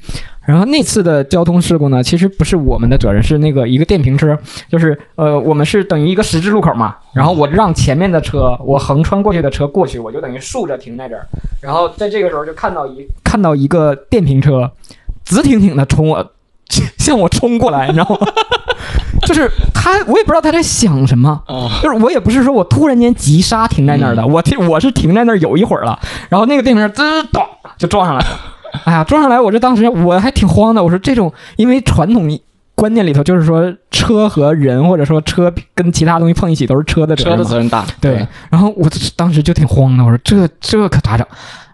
[0.47, 4.35] 然后那次的交通事故呢，其实不是我们的责任，是那个一个电瓶车，
[4.71, 11.27] 就是呃，我们是等于一个十字路口嘛，然后我让前面的车，我横穿过去的车过去，我就等于竖着停在这儿，
[11.61, 14.73] 然后在这个时候就看到一看到一个电瓶车，
[15.23, 16.33] 直挺挺的冲我
[16.97, 18.19] 向我冲过来，你知道吗？
[19.27, 25.99] 就是他，我也不知道他在想什么，哦，就是我也不是说我突然间急刹停在那儿的，我停我是停在那儿有一会儿了，
[26.29, 27.43] 然后那个电瓶车滋咚
[27.77, 28.27] 就撞上来了，
[28.85, 32.29] 哎呀，撞上来我这当时我还挺慌的，我说这种因为传统
[32.75, 37.85] 观念里头就是说车和人或者说车跟其他东西碰一起都是车的责任车，的责任大。
[38.01, 41.27] 对，然后我当时就挺慌的，我说这这可咋整？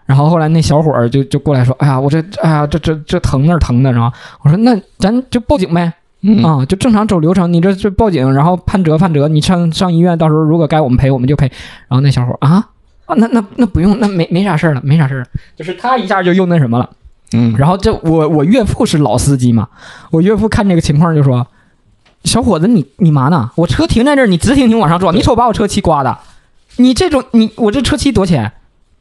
[0.07, 5.93] 然后后来那小伙儿就就过来说，哎呀，我这哎呀这这这疼那儿疼的，然后我说那咱就报警呗，
[6.27, 11.45] 嗯啊，就正常走流程，你这这报警，然后判责判责，你上上医院，到时候如果该我们赔我们就赔。
[11.87, 12.67] 然后那小伙啊
[13.05, 15.23] 啊，那那那不用，那没没啥事儿了，没啥事
[15.55, 16.89] 就是他一下就又那什么了。
[17.33, 19.67] 嗯，然后这我我岳父是老司机嘛，
[20.11, 21.45] 我岳父看这个情况就说
[22.23, 23.51] ：“小伙子，你你嘛呢？
[23.55, 26.17] 我车停在这儿，你直挺挺往上撞，你瞅把我车漆刮的，
[26.77, 28.51] 你这种你我这车漆多少钱？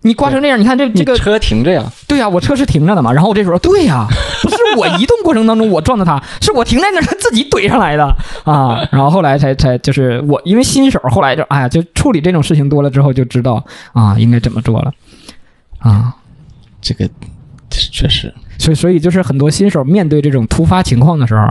[0.02, 3.10] 你刮成这样，你看这这个车停着呀，对呀、我车是停着的嘛。
[3.10, 4.06] 然后我这时候对呀、
[4.76, 8.04] 我移动过程当中我撞到他，是我停在那儿他自己怼上来的
[8.44, 8.86] 啊。
[8.90, 14.92] 然后后来才才就是我因为新手，后来就哎呀，就处理这种事情多了之后就知道啊应该怎么做了
[15.78, 16.14] 啊。
[16.80, 17.08] 这个
[17.70, 21.48] 确实，所以所以就是很多新手面对这种突发情况的时候，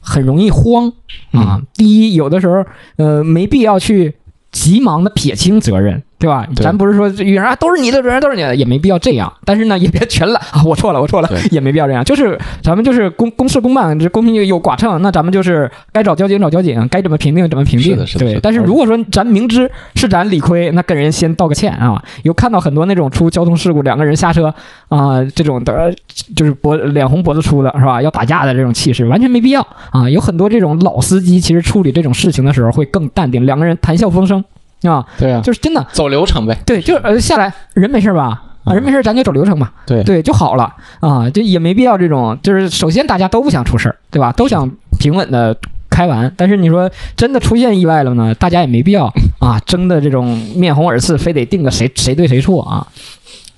[0.00, 0.92] 很容易慌
[1.32, 1.60] 啊。
[1.72, 2.64] 第一，有的时候
[2.96, 4.14] 呃没必要去
[4.52, 6.46] 急忙的撇清责任，对吧？
[6.56, 9.30] 咱不是说遇人啊都是你的都是你的，也没必要这样。
[9.44, 12.02] 但是呢， 也别全揽啊，我错了，我错了，也没必要这样。
[12.04, 22.02] 就是咱们就是公公事公办，这公平有剐蹭，那咱们就是该找交警找交警，该怎么评定怎么评定对，但是如果说咱明知是咱理亏，那跟人先道个歉啊。
[22.22, 24.54] 有看到很多那种出交通事故，两个人下车
[24.88, 25.94] 啊、这种的，
[26.34, 28.00] 就是脖脸红脖子粗的是吧？
[28.00, 30.08] 要打架的这种气势，完全没必要啊。
[30.08, 34.42] 有很多这种老司机，其实处理这种事情的时候会更淡定，两个人谈笑风生
[34.84, 36.56] 啊，对啊，就是真的走流程呗。
[36.64, 38.42] 对，就是呃下来人没事吧？
[38.64, 44.32] 啊，人没事，咱就走流程吧，对对就好了啊，就也没必要这种，就是首先大家都不想出事儿，对吧？
[44.32, 45.54] 都想平稳的
[45.90, 49.04] 开完，但是你说真的出现意外了呢，大家也没必要
[49.38, 52.86] 啊，争的这种面红耳赤，非得定个谁谁对谁错啊。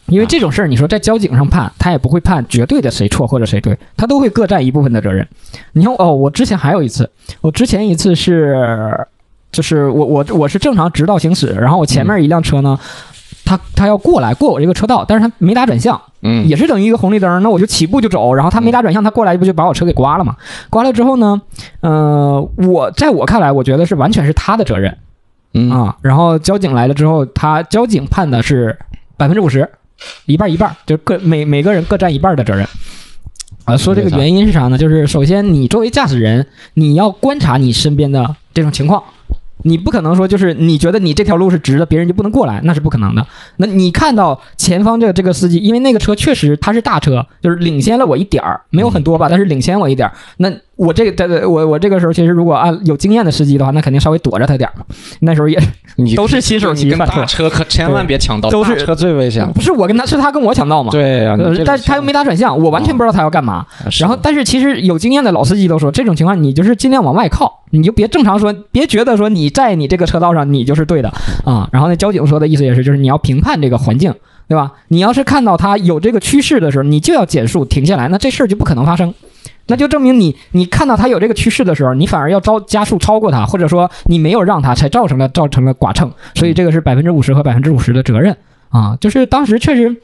[0.06, 5.26] 因为这种事儿，你说在交警上判，他也不会判绝对的谁错或者谁对，他都会各占一部分的责任。
[5.72, 7.08] 你看哦，我之前还有一次，
[7.40, 8.56] 我之前一次是，
[9.52, 12.78] 就是我我我是正常直道行驶，然后我前面一辆车呢，
[13.44, 20.36] 他他要过来过我这个车道，但是他没打转向，嗯，也是等于一个红绿灯，那我就起步就走，然后他没打转向，他过来不就把我车给刮了吗？
[20.68, 21.40] 刮了之后呢，
[21.80, 24.98] 呃，我在我看来，我觉得是完全是他的责任
[25.54, 25.96] 嗯啊。
[26.02, 28.76] 然后交警来了之后，他交警判的是
[29.16, 29.68] 百分之五十
[30.26, 32.66] 一半儿一半儿，就各每每个人各占一半儿的责任。
[33.64, 34.78] 啊，说这个原因是啥呢？
[34.78, 39.02] 就是首先你作为驾驶人，你要观察你身边的这种情况，
[39.66, 43.26] 你不可能说就是你觉得你这条路是直的，别人就不能过来，那是不可能的。
[43.56, 50.14] 那你看到前方这个这个司机，因为那个车确实他是大车，就是领先了我一点儿，没有很多吧，但是领先我一点儿。
[50.38, 54.84] 那我这个我我这个时候其实如果按有经验的司机的话，那肯定稍微躲着他点儿嘛。
[55.20, 55.58] 那时候也
[55.96, 59.50] 你 都是新手你跟骑犯错大车可千万别抢道，都是大车最危险。
[59.52, 60.90] 不是我跟他，是他跟我抢道嘛。
[60.90, 61.26] 对
[61.64, 63.64] 但是他又没打转向，我完全不知道他要干嘛。
[63.98, 71.08] 然后，但是其实有经验的老司机都说，这种情况你就是尽量往外靠，你就别正常说，别觉得说你在你这个车道上你就是对的
[71.44, 71.68] 啊。
[71.72, 74.14] 然后那交警说的意思也是，就是你要评判这个环境，
[74.48, 74.72] 对吧？
[74.88, 79.12] 你要是看到他有这个趋势的时候，你就要减速停下来，那这事儿就不可能发生。
[79.68, 86.08] 那就证明你，你看到他有这个趋势的时候，你反而要招加速超过他，或者说你没有让他，才造成了造成了剐蹭。
[86.36, 88.36] 所以这个是百分之五十和百分之五十的责任
[88.68, 88.96] 啊。
[89.00, 89.96] 就是当时确实，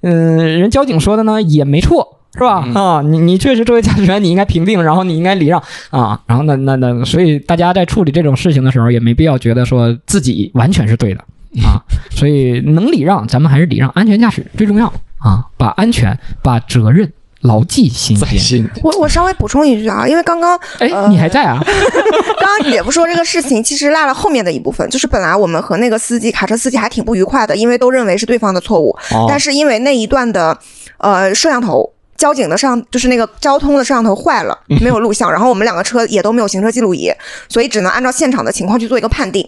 [0.00, 2.64] 嗯、人交警说的呢也没错，是吧？
[2.66, 6.18] 嗯啊，你你确实作为驾驶员，你应该评定，然后你应该礼让啊。
[6.26, 11.20] 然后那那那，所以大家在处理这种事情的时候，也没必要觉得说自己完全是对的
[11.62, 11.76] 啊。
[12.10, 14.86] 所以能礼让，咱们还是礼让，安全驾驶最重要
[15.18, 18.26] 啊，把安全、把责任牢记心间。
[18.26, 18.66] 在心。
[18.82, 21.60] 我我稍微补充一句啊，因为刚刚哎，呃你还在啊？
[22.40, 30.56] 刚刚姐夫说这个事情，其实落了后面的一部分，就是本来我们和那个司机卡车司机还挺不愉快的，因为都认为是对方的错误，哦但是因为那一段的
[30.96, 31.92] 呃摄像头。
[32.22, 37.12] 交警的摄像就是那个交通的摄像头坏了，没有录像，然后我们两个车也都没有行车记录仪，
[37.48, 39.44] 所以只能按照现场的情况去做一个判定。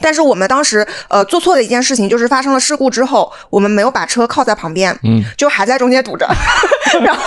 [0.00, 6.26] 但是我们当时呃做错的一件事情就是发生了事故之后，我们没有把车靠在旁边，嗯，就还在中间堵着，
[7.04, 7.22] 然后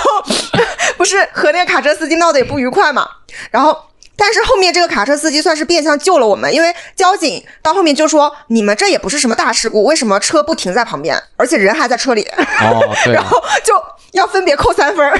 [0.98, 3.08] 不是和那个卡车司机闹得也不愉快嘛，
[3.52, 3.78] 然后。
[4.26, 12.26] 但是后面这个卡车司机算是变相救了我们，因为交警到后面就说：“你们这也不是什么大事故，为什么车不停在旁边，而且人还在车里？”
[12.64, 13.74] 哦， 对然，后就
[14.14, 15.12] 要分别扣三分儿。
[15.12, 15.20] 对，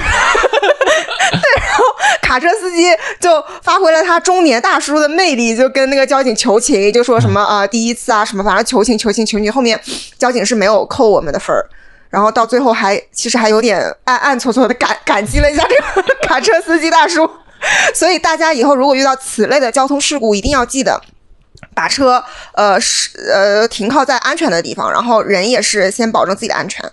[1.60, 1.84] 然后
[2.22, 2.88] 卡车司机
[3.20, 9.52] 就发挥了他中年大叔的魅力，就跟那个交警求情，就说什么啊、第一次啊什么，反正求情求情求情。
[9.52, 9.78] 后面
[10.18, 11.68] 交警是没有扣我们的分儿。
[12.08, 17.28] 然后到最后还其实还有点暗暗搓搓的感感激了一下这个 卡车司机大叔，
[17.94, 21.00] 所以大家以后如果遇到此类的交通事故，一定要记得
[21.74, 22.22] 把车
[22.54, 26.84] 呃是呃停靠在安全的地方，然后人也是先保证自己的安全。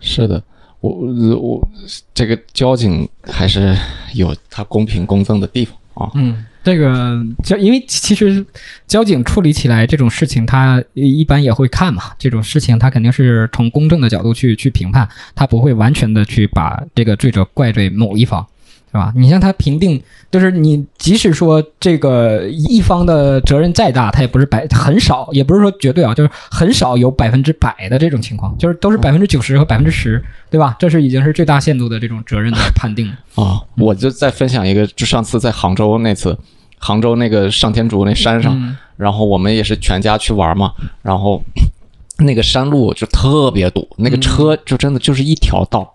[0.00, 0.42] 是的，
[0.80, 1.68] 我我我
[2.14, 3.76] 这个交警还是
[4.14, 6.10] 有他公平公正的地方啊。
[6.14, 8.44] 嗯，这个交，因为其实
[8.86, 12.12] 交警处理起来这种事情，他一般也会看嘛。
[12.18, 18.46] 这种事情他肯定是从公正的角度去去评判，他不会完全的去把这个罪责怪罪某一方，
[18.90, 19.12] 对吧？
[19.14, 30.76] 你像他评定，就是你即使说这个一方的责任再大，他也不是百很少，也不是说绝对啊，就是很少有百分之百的这种情况，就是都是百分之九十和百分之十，对吧？
[30.78, 33.42] 这是已经是最大限度的这种责任的判定了。
[33.42, 36.36] 啊， 我就再分享一个，就上次在杭州那次，
[36.78, 40.72] 杭州那个上天竺那山上，嗯然后我们也是全家去玩嘛，
[41.02, 41.40] 然后
[42.18, 45.94] 那个山路就特别堵，那个车就真的就是一条道，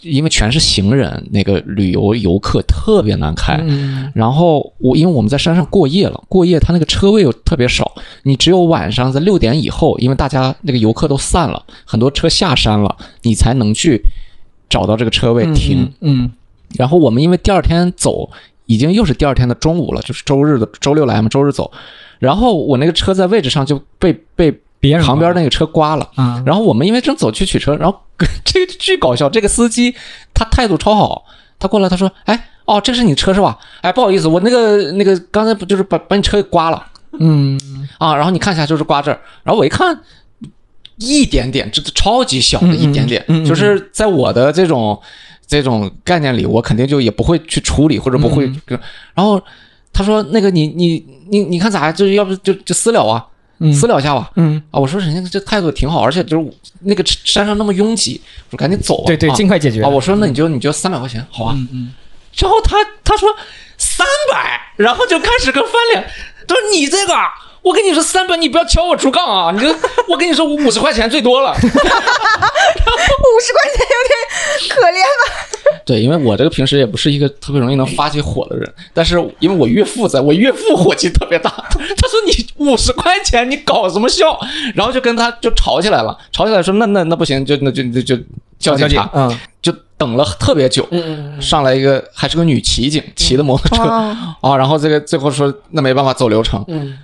[0.00, 3.58] 因为全是行人，那个旅游游客特别难开。
[3.62, 14.00] 嗯然后我因为我们在山上过夜了，过夜它那个车位又特别少，你只有晚上在六点以后，因为大家那个游客都散了，很多车下山了，你才能去
[14.68, 15.92] 找到这个车位停。
[16.00, 16.30] 嗯
[16.76, 18.30] 然后我们因为第二天走，
[18.66, 21.70] 已经又是第二天的中午了，就是周日的周六来嘛，周日走。
[22.18, 26.10] 然后我那个车在位置上就被被别人旁边那个车刮了。
[26.16, 27.98] 嗯，然后我们因为正走去取车，然后
[28.44, 29.94] 这个巨搞笑，这个司机
[30.34, 31.24] 他态度超好，
[31.58, 33.58] 他过来他说：“哎，哦，这是你车是吧？
[33.82, 36.86] 哎，不好意思，我那个那个刚才不就是把把你车给刮了
[37.20, 37.58] 嗯
[37.98, 38.14] 啊？
[38.16, 39.98] 然后你看一下就是刮这儿，然后我一看。”
[41.00, 45.00] 一点点，这超级小的一点点，嗯嗯嗯嗯就是在我的这种
[45.46, 48.48] 这种概念里，我肯定就也不会去处理，或者不会。
[48.48, 48.80] 嗯
[49.14, 49.40] 然后
[49.92, 51.94] 他说：“那个你你你你看咋样？
[51.94, 53.30] 就是要不就就私了啊，嗯
[53.72, 59.04] 私聊一下吧。”嗯，啊，我说人家这态度挺好，而且就是那个山上那么拥挤，我说赶紧走吧。
[59.06, 59.88] 对对，啊尽快解决啊！
[59.88, 61.52] 我说那你就你就三百块钱，好吧？
[61.54, 61.94] 嗯嗯
[62.36, 63.28] 然后他他说
[63.76, 66.08] 三百，然后就开始跟翻脸，
[66.46, 67.28] 他说你这个啊，
[67.68, 69.52] 我跟你说三百，你不要敲我竹杠啊！
[69.52, 69.68] 你就
[70.08, 71.52] 我跟你说，我五十块钱最多了。
[71.52, 74.14] 五十块钱有点
[74.70, 75.82] 可怜吧？
[75.84, 84.40] 对，因为我这个平时也不是一个特别容易能发起火的人，但是因为我岳父在，我岳父火气特别大，他说你五十块钱你搞什么笑？
[84.74, 88.16] 然后就跟他就吵起来了，吵起来说那那那不行，就那就就就
[88.58, 96.98] 叫警察，嗯就等了特别久，嗯上来一个还是个女骑警，骑的摩托车哦啊，然后这个最后说那没办法走流程，嗯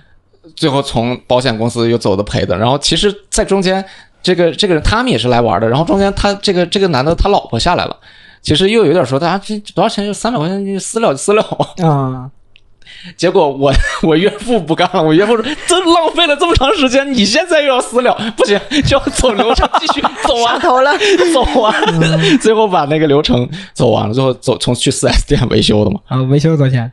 [0.55, 3.83] 最后从保险公司又走的赔的，然后其实，在中间
[4.23, 7.95] 这个这个人他们也是来玩的，然后中间他这个这个男的他老婆下来了，
[8.41, 10.05] 其实又有点说大家这多少钱？
[10.05, 11.43] 就三百块钱就私了就私了，
[11.83, 12.31] 啊，
[13.17, 20.91] 结果我 我岳父不干了，我岳父说真浪费了这么长时间，你现在又要私了，不行，就要走流程继续 走完上头了，
[21.33, 26.91] 走完，最后把那个流程走完了，最后走从去 4S 店维修的嘛，啊，维修多少钱？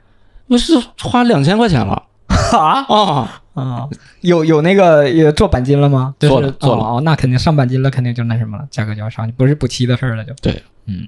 [0.48, 2.02] 不是花两千块钱了。
[2.52, 2.84] 啊？
[2.88, 3.41] 啊。
[3.54, 3.88] 啊，
[4.20, 6.14] 有有那个也做钣金了吗？
[6.18, 10.32] 就是做了做了哦，哦那肯定上钣金了，肯定就那什么了，价格就要上去，不是补漆的事儿了就。
[10.40, 11.06] 对，嗯。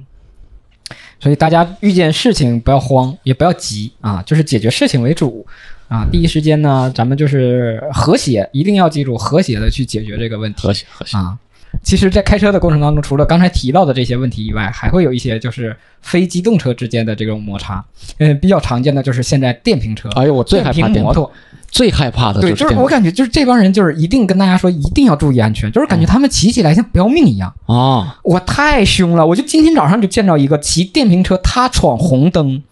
[1.21, 5.47] 所以大家遇见事情不要慌，也不要急啊，就是解决事情为主
[5.89, 6.07] 啊。
[6.13, 10.61] 第一时间呢，咱们就是和谐，一定要记住和谐的去解决这个问题。
[10.61, 11.39] 和谐和谐，啊。
[11.83, 17.85] 其实，在开车的过程当中，除了刚才提到的这些问题以外，还会有一些就是非机动车之间的这种摩擦。
[18.19, 21.31] 嗯，比较常见的就是现在电瓶车，哎呦，我最害怕电瓶摩托。
[21.75, 27.53] 最害怕的对，就是电就是我感觉就是这帮人就是一定跟大家说一定要注意安全，就是感觉他们骑起来像不要命一样。
[27.66, 29.27] 啊，我太凶了！
[29.27, 32.62] 我就今天早上就见到一个骑电瓶车，他闯红灯，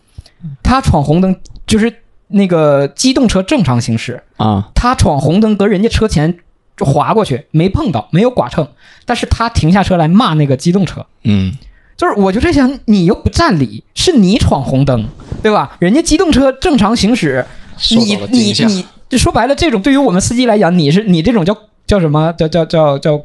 [0.62, 1.34] 他闯红灯
[1.66, 1.92] 就是
[2.28, 6.38] 那个机动车正常行驶，啊，他闯红灯搁人家车前
[6.76, 8.68] 就划过去，没碰到，没有剐蹭，
[9.04, 11.52] 但是他停下车来骂那个机动车，嗯，
[11.96, 15.08] 就是我就在想，你又不占理，是你闯红灯，
[15.42, 15.76] 对吧？
[15.80, 21.56] 人家机动车正常行驶，受你你你，就说白了，这种对于我们司机来讲，你是你这种叫
[21.86, 22.32] 叫什么？
[22.38, 23.20] 叫叫叫叫，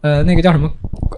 [0.00, 0.70] 呃，那个叫什么？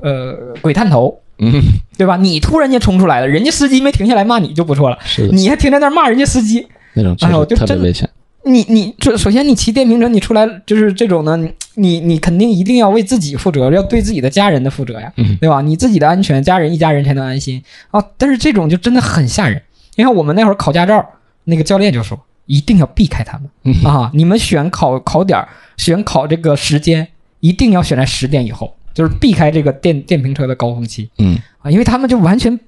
[0.02, 1.60] 呃，鬼探头，嗯，
[1.98, 2.16] 对吧？
[2.16, 4.98] 你突然间冲出来了，人家司机没停下来骂你就不错了，
[5.32, 8.08] 你还停在那儿骂人家司机，那种确哎呦就特别危险，
[8.44, 15.60] 你你这首先你骑电瓶车，你出来就是这种呢，你你你肯定一定要为自己负责，要对自己的家人的负责呀，嗯对吧？
[15.60, 18.02] 你自己的安全，家人一家人才能安心啊。
[18.16, 19.62] 但是这种就真的很吓人。
[19.94, 21.06] 你看我们那会儿考驾照，
[21.44, 27.06] 那个教练就说一定要避开他们嗯啊，你们选考考点儿，选考这个时间
[27.40, 31.08] 一定要选在十点以后，就是避开这个电电瓶车的高峰期。
[31.18, 32.58] 嗯，啊，因为他们就完全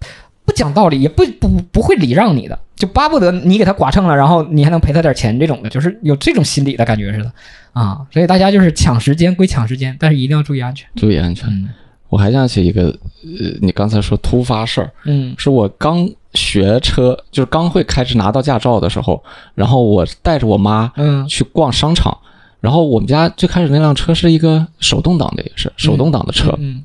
[0.44, 7.32] 不讲道理，也不不不会礼让你的，就巴不得你给他剐蹭了，然后你还能赔他点钱，这种的，就是有这种心理的感觉似的
[7.72, 8.06] 啊。
[8.12, 10.88] 所以大家就是抢时间归抢时间，但是一定要注意安全。
[10.96, 11.48] 注意安全。
[11.48, 11.68] 嗯
[12.09, 12.84] 我还想起一个，
[13.22, 15.34] 呃，你刚才说突发事儿，嗯。
[15.36, 19.22] 是我刚学车，就是刚会开始拿到驾照的时候，
[19.55, 21.26] 然后我带着我妈嗯。
[21.26, 22.16] 去逛商场，
[22.61, 26.84] 然后我们家最开始那辆车是一个手动挡的，也是手动挡的车，嗯。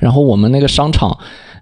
[0.00, 1.16] 然后我们那个商场，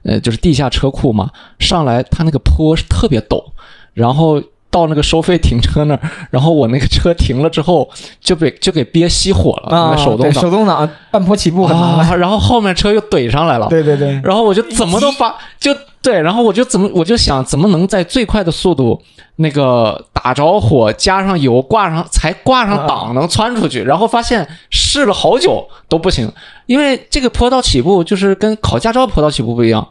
[0.05, 3.45] 呃，就是地下车库嘛，上来它那个坡是特别陡，
[3.93, 4.43] 然后
[4.73, 6.01] 到那个收费停车那儿，
[6.31, 7.89] 然后我那个车停了之后
[8.21, 10.33] 就被就给憋熄火了，啊，那个手动挡。
[10.33, 11.69] 手动挡半坡起步
[12.19, 19.01] 然后后面车又怼上来了，对对对，然后我就怎么都发就对，然后我就怎么我就想怎么能在最快的速度
[19.37, 26.33] 那个打着火加上油挂上才挂上档能窜出去，然后发现试了好久都不行，
[26.65, 29.87] 因为这个坡道起步就是跟考驾照坡道起步不一样，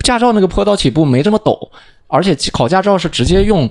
[0.00, 1.56] 驾照那个坡道起步没这么陡，
[2.06, 3.68] 而且考驾照是直接用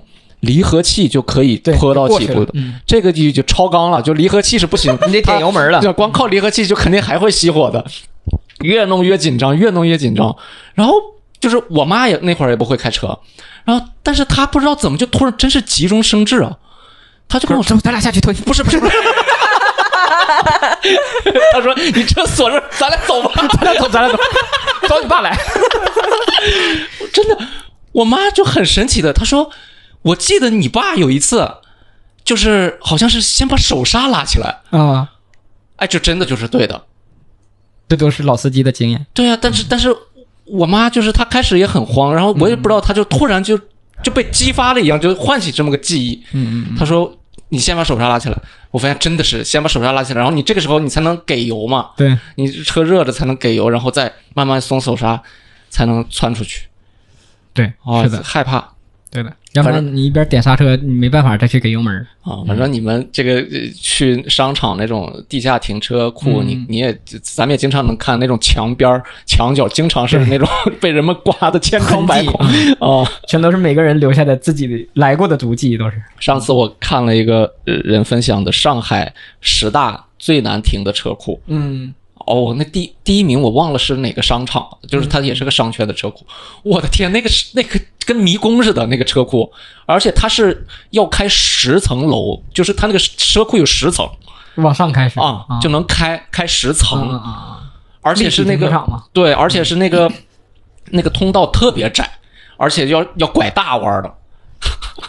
[0.47, 5.79] 离合器就可以对坡道过去起步的，嗯，这个就就超纲了，就离合器是不行， 你得点油门了。
[5.81, 7.85] 这光靠离合器就肯定还会熄火的，
[8.61, 10.35] 越弄越紧张，越弄越紧张。
[10.73, 10.93] 然后
[11.39, 13.19] 就是我妈也那会儿也不会开车，
[13.65, 16.57] 然后但是她不知道怎么就突然真是急中生智啊，
[17.27, 18.33] 她就跟我说，咱俩下去推。
[18.33, 18.95] 不是不是不是，
[21.53, 23.31] 她说你车锁着，咱俩走吧，
[23.61, 24.17] 咱俩走，咱俩走，
[24.87, 25.37] 找你爸来。
[27.13, 27.37] 真的，
[27.91, 29.49] 我妈就很神奇的，她说
[30.07, 31.49] 我记得你爸有一次
[32.23, 35.09] 就是好像是先把手刹拉起来，啊，
[35.77, 36.85] 哎，这真的就是对的。
[37.89, 39.05] 这都是老司机的经验。
[39.13, 39.95] 对啊，但是但是
[40.43, 43.57] 我妈就是她开始也很慌，然后我也不知道，她就突然就
[44.03, 46.21] 就被激发了一样，就唤起这么个记忆。
[46.33, 48.37] 嗯嗯她说：“你先把手刹拉起来。”
[48.71, 55.21] 我发现真的是先把手刹拉起来，然后你这个时候你才能给油嘛，对，你车热着才能给油，然后再慢慢松手刹，
[55.69, 56.67] 才能窜出去。
[57.53, 58.73] 对，哦，是的，害怕
[59.09, 59.33] 对的。
[59.57, 62.07] 要不然你一边点刹车，你没办法再去给油门。
[62.21, 62.43] 啊！
[62.45, 70.47] 反正你们这个呃去商场那种地下停车库，嗯你你也咱们也经常能看那种墙边、墙角，经常是那种
[70.81, 72.45] 被人们刮的千疮百孔
[72.79, 73.09] 啊。
[73.27, 76.01] 全都是每个人留下的自己来过的足迹，都是。
[76.19, 81.93] 上次我看了一个呃人分享的上海十大最难停的车库，嗯，
[82.25, 86.25] 哦，那第第一名我忘了是哪个商场了，就是它也是个商圈的车库。
[86.63, 89.51] 我的天，那个是那个跟迷宫似的那个车库，
[89.85, 94.09] 而且它是要开十层楼，就是它那个车库有十层。
[94.55, 97.21] 往上开是啊，就能开开十层！
[98.01, 98.71] 而且是那个
[99.13, 100.11] 对，而且是那个
[100.89, 102.09] 那个通道特别窄，
[102.57, 104.11] 而且要要拐大弯儿的，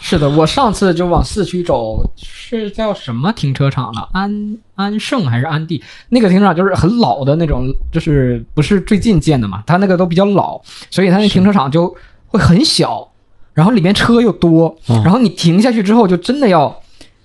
[0.01, 4.07] 是的，我上次就往四区走，是叫什么停车场了？
[4.13, 5.83] 安安盛还是安地？
[6.09, 11.95] 那个停车场就是很老的那种，就是不是最近建的嘛，它那个都比较老，所以它那停车场就
[12.29, 13.11] 会很小，
[13.53, 16.81] 然后里面车又多，嗯然后你停下去之后就真的要，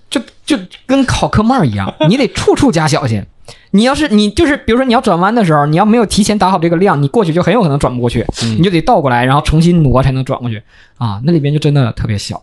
[0.09, 3.23] 就就跟考科目二一样， 你得处处加小心。
[3.71, 10.61] 你要是你就是比如说你要转弯的时候，你要没有提前打好这个量，你过去就很有可能转不过去，嗯你就得倒过来，然后重新挪才能转过去
[10.97, 11.21] 啊。
[11.25, 12.41] 那里边就真的特别小。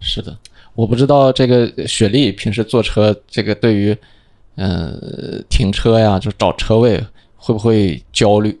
[0.00, 0.36] 是的，
[0.74, 3.96] 我不知道这个雪莉平时坐车，这个对于
[4.56, 4.92] 呃
[5.48, 7.02] 停车呀，就找车位
[7.36, 8.58] 会不会焦虑？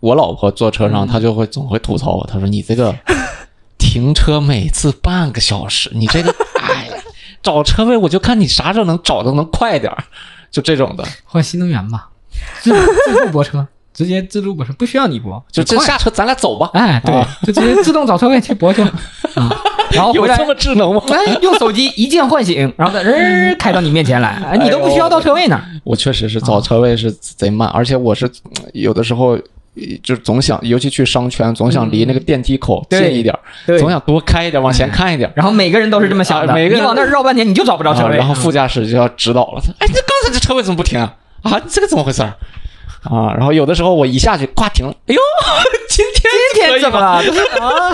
[0.00, 2.94] 要我老婆坐车上，她就会总会吐槽我，她说你这个
[3.78, 6.94] 停车每次半个小时，你这个 哎呀，
[7.42, 10.04] 找车位我就看你啥时候能找的能快点儿，
[10.50, 12.08] 就这种的，换新能源吧，
[12.60, 16.70] 自自助泊车， 直接自助泊车，不需要你泊，快就这下车咱俩走吧。
[16.74, 18.82] 哎，对，就直接自动找车位去泊去
[19.34, 19.50] 啊，
[19.92, 21.02] 然后回来有这么智能吗？
[21.10, 25.64] 哎用手机一键唤醒，然后再人开到你面前来，哎，你都不需要到车位那儿。
[25.84, 29.42] 我确实是找车位是贼慢，而且我是呃有的时候呃
[30.02, 33.34] 就是总想，尤其去商圈，总想离那个电梯口近一点
[33.78, 35.30] 总想多开一点，往前看一点。
[35.34, 38.14] 然后每个人都是这么想的，啊每个人你往那儿绕半天，你就找不着车位。
[38.14, 41.14] 啊然后副驾驶就要指导了，哎，这刚才这车位怎么不停啊？
[41.42, 42.34] 啊，这个怎么回事儿？
[43.04, 45.20] 啊，然后有的时候我一下去，咵停了，哎呦，
[45.88, 47.24] 今天今天怎么了？
[47.24, 47.92] 就是啊。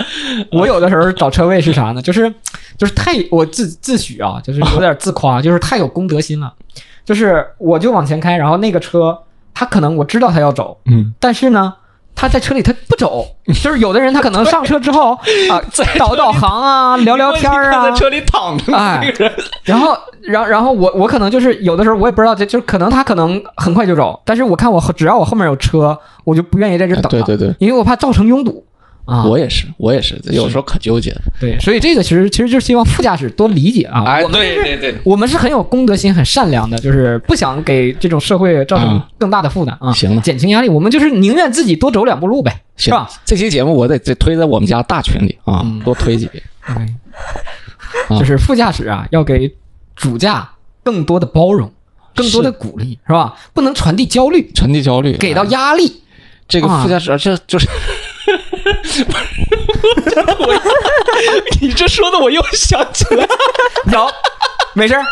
[0.50, 2.00] 我有的时候找车位是啥呢？
[2.00, 2.32] 就是
[2.78, 6.52] 就是太我自自诩啊，就是有点自夸， 就是太有公德心了。
[7.04, 9.16] 就是我就往前开，然后那个车
[9.54, 11.74] 他可能我知道他要走，嗯，但是呢。
[12.12, 13.24] 他在车里他不走，
[13.62, 15.14] 就是有的人他可能上车之后
[15.48, 17.70] 啊在导导航啊 聊聊天啊。
[17.70, 19.00] 看在，车里躺着哎。
[19.02, 19.32] 那个人，
[19.64, 27.54] 然后，然后，然后我我可能就是有的时候我也不知道，就就可能他可能很快就走，但是我看我只要我后面有车，我就不愿意在这等了，对对对。
[27.58, 28.62] 因为我怕造成拥堵
[29.10, 29.24] 啊。
[29.24, 31.22] 我也是，我也是，有时候可纠结了。
[31.40, 34.04] 对，所以这个其实其实就是希望副驾驶多理解啊。
[34.04, 39.92] 哎，对对对，我们是很有公德心、很善良的，就是不想给这种社会造成嗯更大的负担啊。
[39.92, 46.42] 行了减轻压力，我们就是宁愿自己多走两步路呗，是行吧？，这期节目我得得推在我们家大群里啊，嗯多推几遍。
[48.08, 49.52] 对，就是副驾驶啊，要给
[49.96, 50.48] 主驾
[50.84, 51.70] 更多的包容，
[52.14, 53.34] 更多的鼓励，是吧？
[53.52, 56.02] 不能传递焦虑，传递焦虑，给到哎压力。
[56.48, 57.68] 这个啊副驾驶，这就是，
[60.38, 60.54] 我，
[61.60, 63.26] 你这说的我又想起来，
[63.92, 64.06] 有，
[64.74, 65.02] 没事儿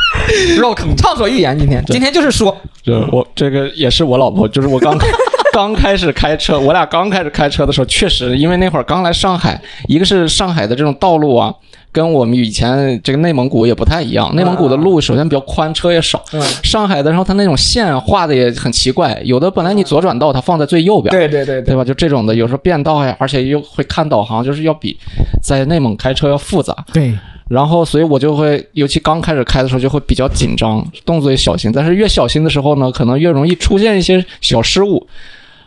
[0.58, 1.58] ，rock 畅所欲言。
[1.58, 4.96] 今天今天就是说，这我这个也是我老婆，就是我刚
[5.52, 11.52] 刚开始开车，我俩刚开始开车的时候，确实因为那会儿刚来上海，一个是上海的这种道路啊。
[11.90, 16.22] 跟我们以前这个内蒙古也不太一样，内蒙古的路首先比较宽，车也少。
[16.32, 21.82] 嗯上海的，然后它那种线画的也很奇怪，有的本来你左转道它放在最右边，对对对对吧？
[21.84, 24.96] 就这种的，有时候变道呀，而且又会看导航，就是要比
[25.42, 26.74] 在内蒙开车要复杂。
[26.92, 27.16] 对，
[27.48, 31.72] 然后，所以我就会，尤其刚开始开的时候，就会比较紧张，动作也小心。
[31.74, 35.06] 但是越小心的时候呢，可能越容易出现一些小失误，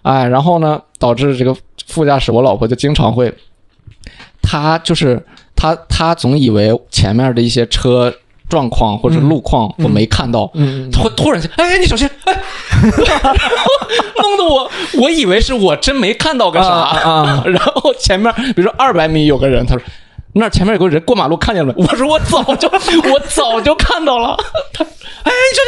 [0.04, 1.56] 哎，然后呢，导致这个
[1.88, 3.34] 副驾驶我老婆就经常会，
[4.42, 5.20] 她就是
[5.62, 8.12] 她她总以为前面的一些车
[8.50, 12.34] 状况或者路况我没看到，嗯，会突然间，哎，你小心，哎，
[14.18, 14.70] 弄得我
[15.02, 19.84] 我以为是我真没看到个啥，啊 然后前面比如说二百米有个人，他说
[20.34, 24.36] 那儿前面有个人过马路看见了， 我说我早就我早就看到了，
[24.74, 25.62] 他哎你小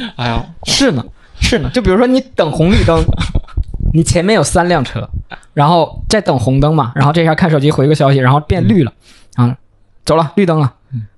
[0.00, 1.04] 心，哎，哎呀，是呢，
[1.40, 1.70] 是呢。
[1.74, 3.04] 就比如说你等红绿灯，
[3.92, 5.06] 你前面有三辆车，
[5.52, 8.94] 然后在等红灯嘛，然后这下看手机回个消息，然后变绿了，啊，
[10.08, 10.72] 走了，绿灯了。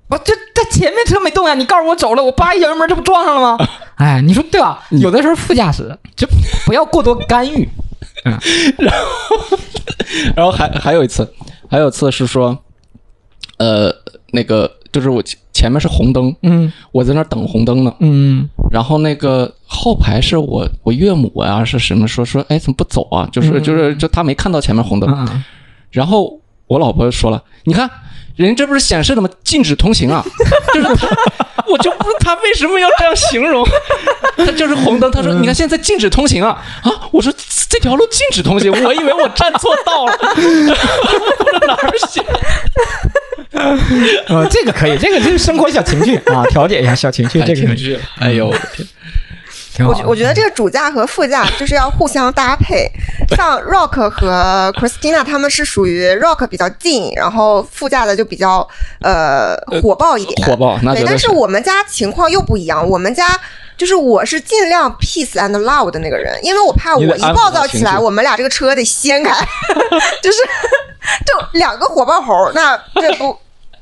[0.09, 3.69] 我这在前面车没动呀，你告诉我走了，我叭一脚油门，这不撞上了吗？
[3.95, 4.83] 哎，你说对吧？
[4.91, 6.27] 有的时候副驾驶就
[6.67, 7.69] 不要过多干预。
[8.25, 9.59] 然后
[10.35, 11.33] 然后还还有一次，
[11.71, 12.59] 还有一次是说，
[13.59, 13.95] 呃，
[14.33, 23.29] 那个就是我前前面是红灯，嗯我在那等红灯呢，嗯然后那个后排是我我岳母啊、是什么说说，哎，怎么不走啊？
[23.31, 25.09] 就是嗯就是就他没看到前面红灯，
[25.93, 27.89] 然后我老婆说了，你看
[28.41, 29.29] 人家这不是显示的吗？
[29.45, 30.25] 禁止通行啊！
[30.73, 31.09] 就是他，
[31.67, 33.63] 我就不他为什么要这样形容，
[34.39, 36.51] 他就是红灯，他说你看现在禁止通行啊
[36.83, 36.91] 啊！
[37.13, 37.31] 我说
[37.69, 42.25] 这条路禁止通行，我以为我站错道了，我说哪儿写？
[44.29, 48.89] 呃， 这个可以，这个就是生活小情趣啊，调节一下小情趣，这个哎呦我的天！
[49.81, 52.91] 挺好我觉我觉得这个主驾和副驾就是要互相搭配。
[53.37, 58.67] 像 Rock 和 Christina 他们是属于 Rock 比较近，然后副驾的就比较
[59.01, 60.49] 呃火爆一点。
[60.49, 63.27] 火爆，那对，但是我们家情况又不一样，我们家。
[63.77, 69.33] 就是我是尽量 peace and love 的那个人，因为我怕我一暴躁起来，我们俩这个车得掀开，
[70.23, 70.39] 就是
[71.25, 73.35] 就两个火爆猴，那这不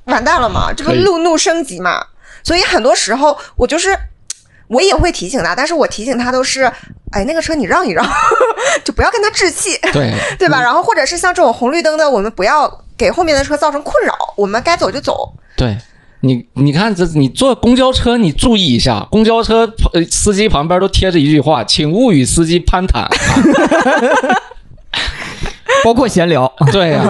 [0.05, 0.72] 完蛋了吗？
[0.72, 2.01] 这不可以路怒升级嘛？
[2.44, 3.99] 所以很多时候我就是
[4.69, 6.71] 我也会提醒他，但是我提醒他都是，
[7.12, 8.07] 哎，那个车你让一让，
[8.85, 10.61] 就不要跟他置气，对 对吧？
[10.61, 15.33] 然后或者是像这种红绿灯的，我们不要给后面的车造成困扰，我们该走就走。
[15.57, 15.77] 对，
[16.21, 19.64] 你你看这你坐公交车，你注意一下，公交车
[19.95, 23.09] 呃司机旁边都贴着一句话，请勿与司机攀谈。
[25.85, 26.53] 包括闲聊。
[26.73, 27.05] 对呀、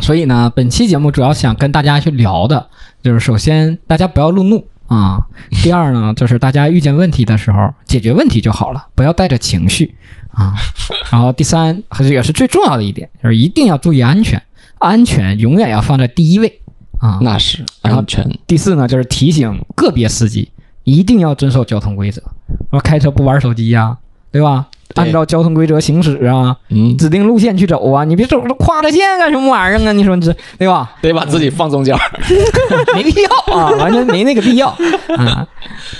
[0.00, 2.68] 所以呢，本期节目主要想跟大家去聊的，
[3.02, 5.22] 就是首先大家不要路怒啊，
[5.62, 9.94] 第二呢，就是大家遇见问题的时候解决问题就好了，不要带着情绪
[10.32, 10.54] 啊。
[11.12, 14.42] 然后第三，还是也是最重要的一点，就是一定要注意安全，
[14.78, 16.60] 安全永远要放在第一位
[16.98, 17.18] 啊。
[17.20, 18.26] 那是安全。
[18.46, 20.50] 第四呢，就是提醒个别司机
[20.84, 22.22] 一定要遵守交通规则，
[22.70, 23.98] 说开车不玩手机呀、
[24.32, 24.68] 对吧？
[24.94, 29.92] 对按照交通规则行驶啊，嗯，指定路线去走啊，你别走跨着线干什么玩意儿啊？
[29.92, 30.92] 你说你这对吧？
[31.02, 32.00] 得把自己放中间儿。
[32.96, 35.46] 没必要啊，完全没那个必要啊。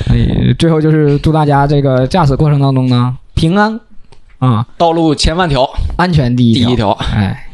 [0.07, 3.78] 所 以最后就是祝大家这个驾驶过程当中呢平安
[4.39, 6.55] 啊，道路千万条，安全第一。
[6.55, 6.91] 第一条。
[7.14, 7.47] 哎，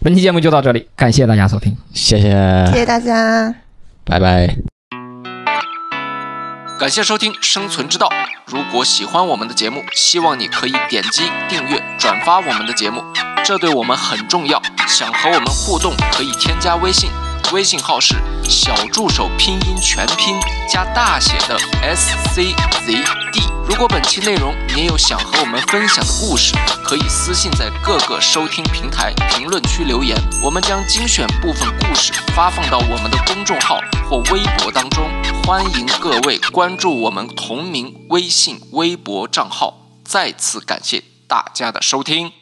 [0.00, 1.74] 本期节目就到这里，感谢大家收听。
[1.92, 2.30] 谢谢，
[2.72, 3.54] 谢谢大家。
[4.04, 4.81] 拜拜。
[6.78, 8.08] 感谢收听《生存之道》。
[8.46, 13.04] 如果喜欢我们的节目，希望你可以点击订阅、转发我们的节目，
[13.44, 14.60] 这对我们很重要。
[14.88, 17.10] 想和我们互动，可以添加微信，
[17.52, 18.14] 微信号是
[18.48, 22.54] 小助手拼音全拼加大写的 S C
[22.86, 22.94] Z
[23.30, 23.42] D。
[23.68, 33.78] 如果本期内容你也有想和我们分享的故事，可以私信在各个收听平台评论区留言，我们将精选部分故事发放到我们的公众号
[34.08, 35.04] 或微博当中。
[35.44, 39.78] 欢迎各位关注我们同名微信、微博账号。
[40.02, 42.32] 再次感谢大家的收听。